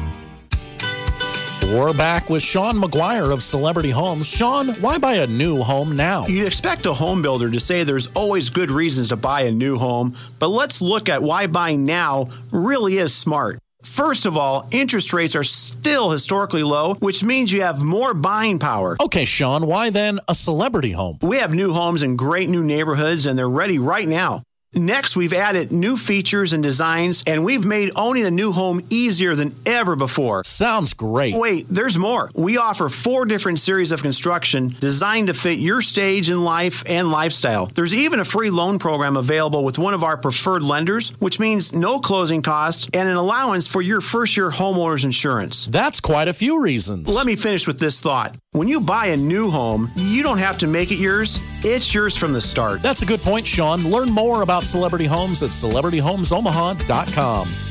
[1.72, 4.27] We're back with Sean McGuire of Celebrity Homes.
[4.27, 6.27] Sean, why buy a new home now?
[6.27, 9.77] You'd expect a home builder to say there's always good reasons to buy a new
[9.77, 13.57] home, but let's look at why buying now really is smart.
[13.84, 18.60] First of all, interest rates are still historically low, which means you have more buying
[18.60, 18.98] power.
[19.02, 21.19] Okay, Sean, why then a celebrity home?
[21.22, 24.43] We have new homes in great new neighborhoods, and they're ready right now.
[24.73, 29.35] Next, we've added new features and designs, and we've made owning a new home easier
[29.35, 30.45] than ever before.
[30.45, 31.34] Sounds great.
[31.35, 32.30] Wait, there's more.
[32.35, 37.11] We offer four different series of construction designed to fit your stage in life and
[37.11, 37.65] lifestyle.
[37.65, 41.76] There's even a free loan program available with one of our preferred lenders, which means
[41.76, 45.65] no closing costs and an allowance for your first year homeowner's insurance.
[45.65, 47.14] That's quite a few reasons.
[47.14, 48.38] Let me finish with this thought.
[48.53, 52.15] When you buy a new home, you don't have to make it yours, it's yours
[52.18, 52.81] from the start.
[52.81, 53.81] That's a good point, Sean.
[53.89, 57.70] Learn more about Celebrity Homes at celebrityhomesomaha.com.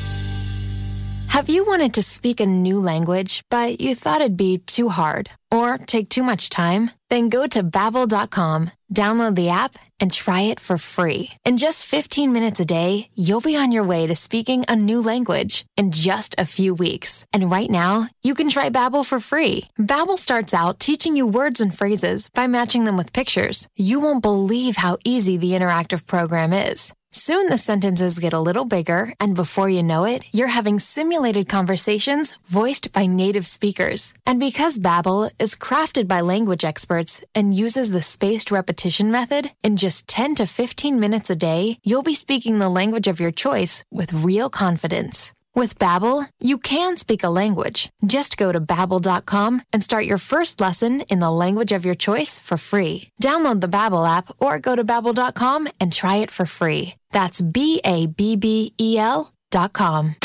[1.31, 5.29] Have you wanted to speak a new language, but you thought it'd be too hard
[5.49, 6.91] or take too much time?
[7.09, 11.29] Then go to Babbel.com, download the app, and try it for free.
[11.45, 15.01] In just 15 minutes a day, you'll be on your way to speaking a new
[15.01, 17.25] language in just a few weeks.
[17.31, 19.69] And right now, you can try Babbel for free.
[19.79, 23.69] Babbel starts out teaching you words and phrases by matching them with pictures.
[23.77, 26.93] You won't believe how easy the interactive program is.
[27.13, 31.49] Soon the sentences get a little bigger, and before you know it, you're having simulated
[31.49, 34.13] conversations voiced by native speakers.
[34.25, 39.75] And because Babbel is crafted by language experts and uses the spaced repetition method, in
[39.75, 43.83] just 10 to 15 minutes a day, you'll be speaking the language of your choice
[43.91, 45.33] with real confidence.
[45.53, 47.89] With Babbel, you can speak a language.
[48.05, 52.39] Just go to babbel.com and start your first lesson in the language of your choice
[52.39, 53.09] for free.
[53.21, 56.95] Download the Babbel app or go to babbel.com and try it for free.
[57.11, 60.15] That's B A B B E L dot com.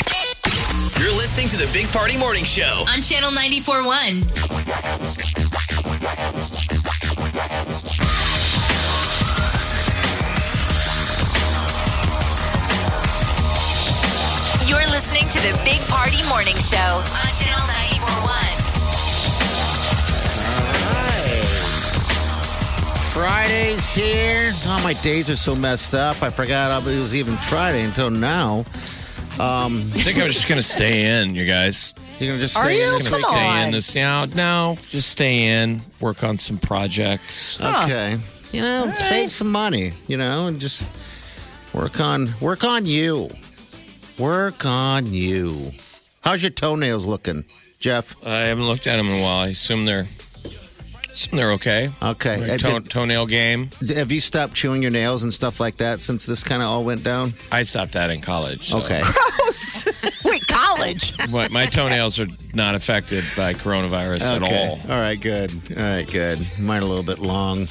[0.97, 2.85] You're listening to the Big Party Morning Show.
[2.89, 4.21] On Channel 941.
[15.27, 18.31] You're to the Big Party Morning Show on Channel 941.
[23.11, 24.51] Friday's here.
[24.67, 26.23] Oh, my days are so messed up.
[26.23, 28.59] I forgot it was even Friday until now.
[29.37, 31.93] Um, I think I'm just gonna stay in, you guys.
[32.19, 32.95] You're gonna just Are stay you?
[32.95, 33.01] in?
[33.01, 33.65] Just gonna Come stay on.
[33.65, 33.95] in this.
[33.95, 35.81] You know, no, just stay in.
[35.99, 37.59] Work on some projects.
[37.61, 38.17] Okay.
[38.53, 39.91] You know, save some money.
[40.07, 40.87] You know, and just
[41.73, 43.29] work on work on you.
[44.17, 45.71] Work on you.
[46.21, 47.45] How's your toenails looking,
[47.79, 48.15] Jeff?
[48.25, 49.45] I haven't looked at them in a while.
[49.45, 50.05] I assume they're
[51.11, 51.89] assume they're okay.
[52.01, 52.37] Okay.
[52.47, 53.69] My toe- did- toenail game.
[53.95, 56.83] Have you stopped chewing your nails and stuff like that since this kind of all
[56.83, 57.33] went down?
[57.51, 58.69] I stopped that in college.
[58.69, 59.01] so- Okay.
[59.37, 59.85] Gross.
[60.25, 61.15] Wait, college?
[61.15, 61.31] college.
[61.31, 64.93] What, my toenails are not affected by coronavirus at all.
[64.95, 65.51] All right, good.
[65.77, 66.45] All right, good.
[66.59, 67.67] Mine are a little bit long,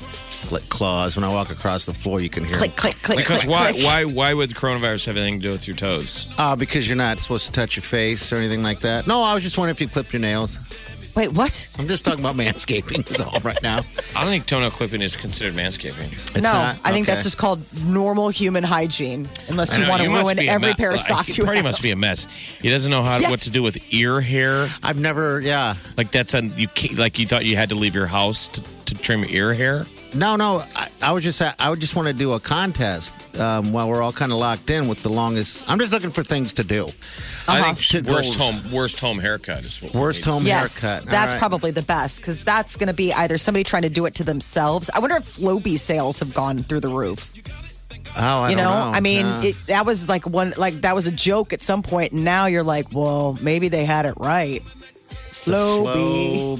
[0.53, 1.17] like claws.
[1.17, 3.73] When I walk across the floor, you can hear Click, click, click, Because click, why,
[3.73, 3.85] click.
[3.85, 6.27] why, why would coronavirus have anything to do with your toes?
[6.39, 9.07] Uh, because you're not supposed to touch your face or anything like that.
[9.07, 10.59] No, I was just wondering if you clip your nails.
[11.17, 11.69] Wait, what?
[11.79, 13.79] I'm just talking about manscaping is all right now.
[14.15, 16.13] I don't think toenail clipping is considered manscaping.
[16.13, 16.77] It's no, not?
[16.85, 17.13] I think Okay.
[17.13, 19.27] that's just called normal human hygiene.
[19.49, 21.07] Unless I you know, want to must ruin be a every me- pair of like,
[21.07, 21.65] socks you Party have.
[21.65, 22.61] must be a mess.
[22.61, 24.69] He doesn't know how what to do with ear hair.
[24.83, 25.77] I've never, yeah.
[25.97, 28.61] Like that's a you can't, like you thought you had to leave your house to,
[28.85, 29.87] to trim ear hair.
[30.15, 30.63] No, no.
[30.75, 34.01] I, I was just, I would just want to do a contest um, while we're
[34.03, 35.71] all kind of locked in with the longest.
[35.71, 36.87] I'm just looking for things to do.
[37.49, 40.33] I think go- worst home worst home haircut is what Worst need.
[40.33, 41.07] home Yes, haircut.
[41.07, 41.39] That's right.
[41.39, 44.25] probably the best because that's going to be either somebody trying to do it to
[44.25, 44.89] themselves.
[44.95, 47.33] I wonder if Flowbee sales have gone through the roof.
[48.19, 48.97] Oh, I you don't know, know.
[48.97, 49.41] I mean, Yeah.
[49.45, 52.47] it, that was like one, like that was a joke at some point, and now
[52.47, 54.61] you're like, well, maybe they had it right.
[55.47, 56.57] Flowbee.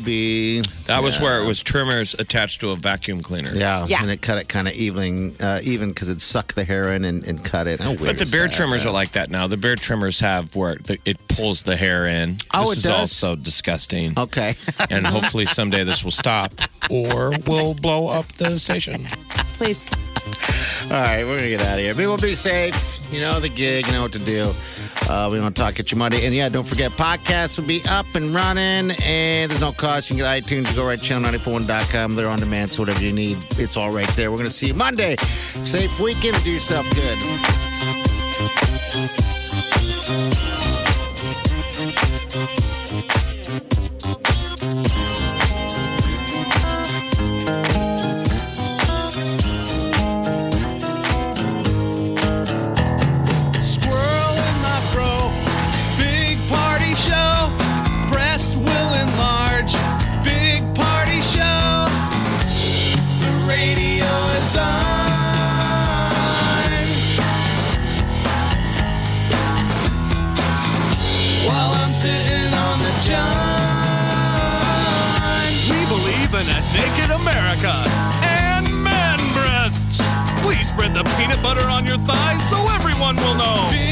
[0.63, 0.85] Flowbee.
[0.87, 3.55] That was where it was trimmers attached to a vacuum cleaner.
[3.55, 4.03] Yeah, Yeah.
[4.03, 7.05] and it cut it kind of evening, uh, even because it sucked the hair in
[7.05, 7.81] and, and cut it.
[7.81, 8.91] How weird But the is beard that, trimmers man?
[8.91, 9.47] are like that now.
[9.47, 12.37] The beard trimmers have where the, it pulls the hair in.
[12.55, 12.93] Oh, this it is does?
[13.01, 14.15] also disgusting.
[14.17, 14.57] Okay.
[14.91, 16.53] and hopefully someday this will stop
[16.89, 19.07] or we'll blow up the station.
[19.57, 19.91] Please.
[20.85, 21.95] All right, we're gonna get out of here.
[21.95, 23.01] People be safe.
[23.13, 23.87] You know the gig.
[23.87, 24.45] You know what to do.
[25.09, 26.25] Uh, we don't talk at your money.
[26.25, 30.11] And yeah, don't forget podcasts will be up and running, and there's no cost.
[30.11, 30.75] You can get iTunes.
[30.77, 32.17] Go right to channel94.com.
[32.17, 34.31] They're on demand, so whatever you need, it's all right there.
[34.31, 35.17] We're gonna see you Monday.
[35.17, 36.43] Safe weekend.
[36.45, 37.17] Do yourself good.
[83.09, 83.86] Everyone will know.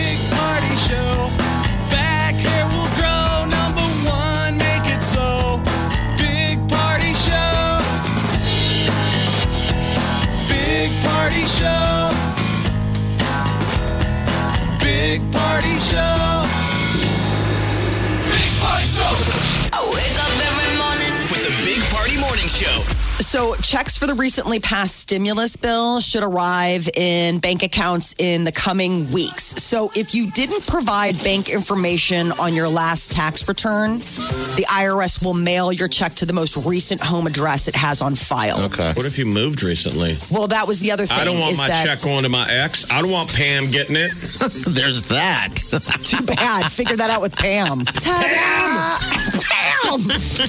[23.35, 28.53] So, checks for the recently passed stimulus bill should arrive in bank accounts in the
[28.53, 29.43] coming weeks.
[29.61, 35.35] So, if you didn't provide bank information on your last tax return, the IRS will
[35.35, 38.67] mail your check to the most recent home address it has on file.
[38.67, 38.93] Okay.
[38.93, 40.17] What if you moved recently?
[40.31, 41.19] Well, that was the other thing.
[41.19, 42.89] I don't want is my that, check going to my ex.
[42.89, 44.13] I don't want Pam getting it.
[44.65, 45.57] There's that.
[46.05, 46.71] Too bad.
[46.71, 47.85] Figure that out with Pam.
[47.85, 48.95] Pam!
[49.43, 49.75] Pam!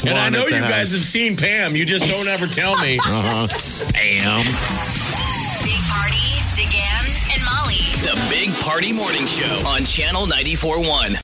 [0.05, 1.75] And I know at the you guys have seen Pam.
[1.75, 2.45] You just don't ever
[2.75, 2.97] tell me.
[2.97, 3.47] Uh huh.
[3.93, 4.41] Bam.
[5.63, 7.81] Big Party, DeGan, and Molly.
[8.01, 11.21] The Big Party Morning Show on Channel 94.1.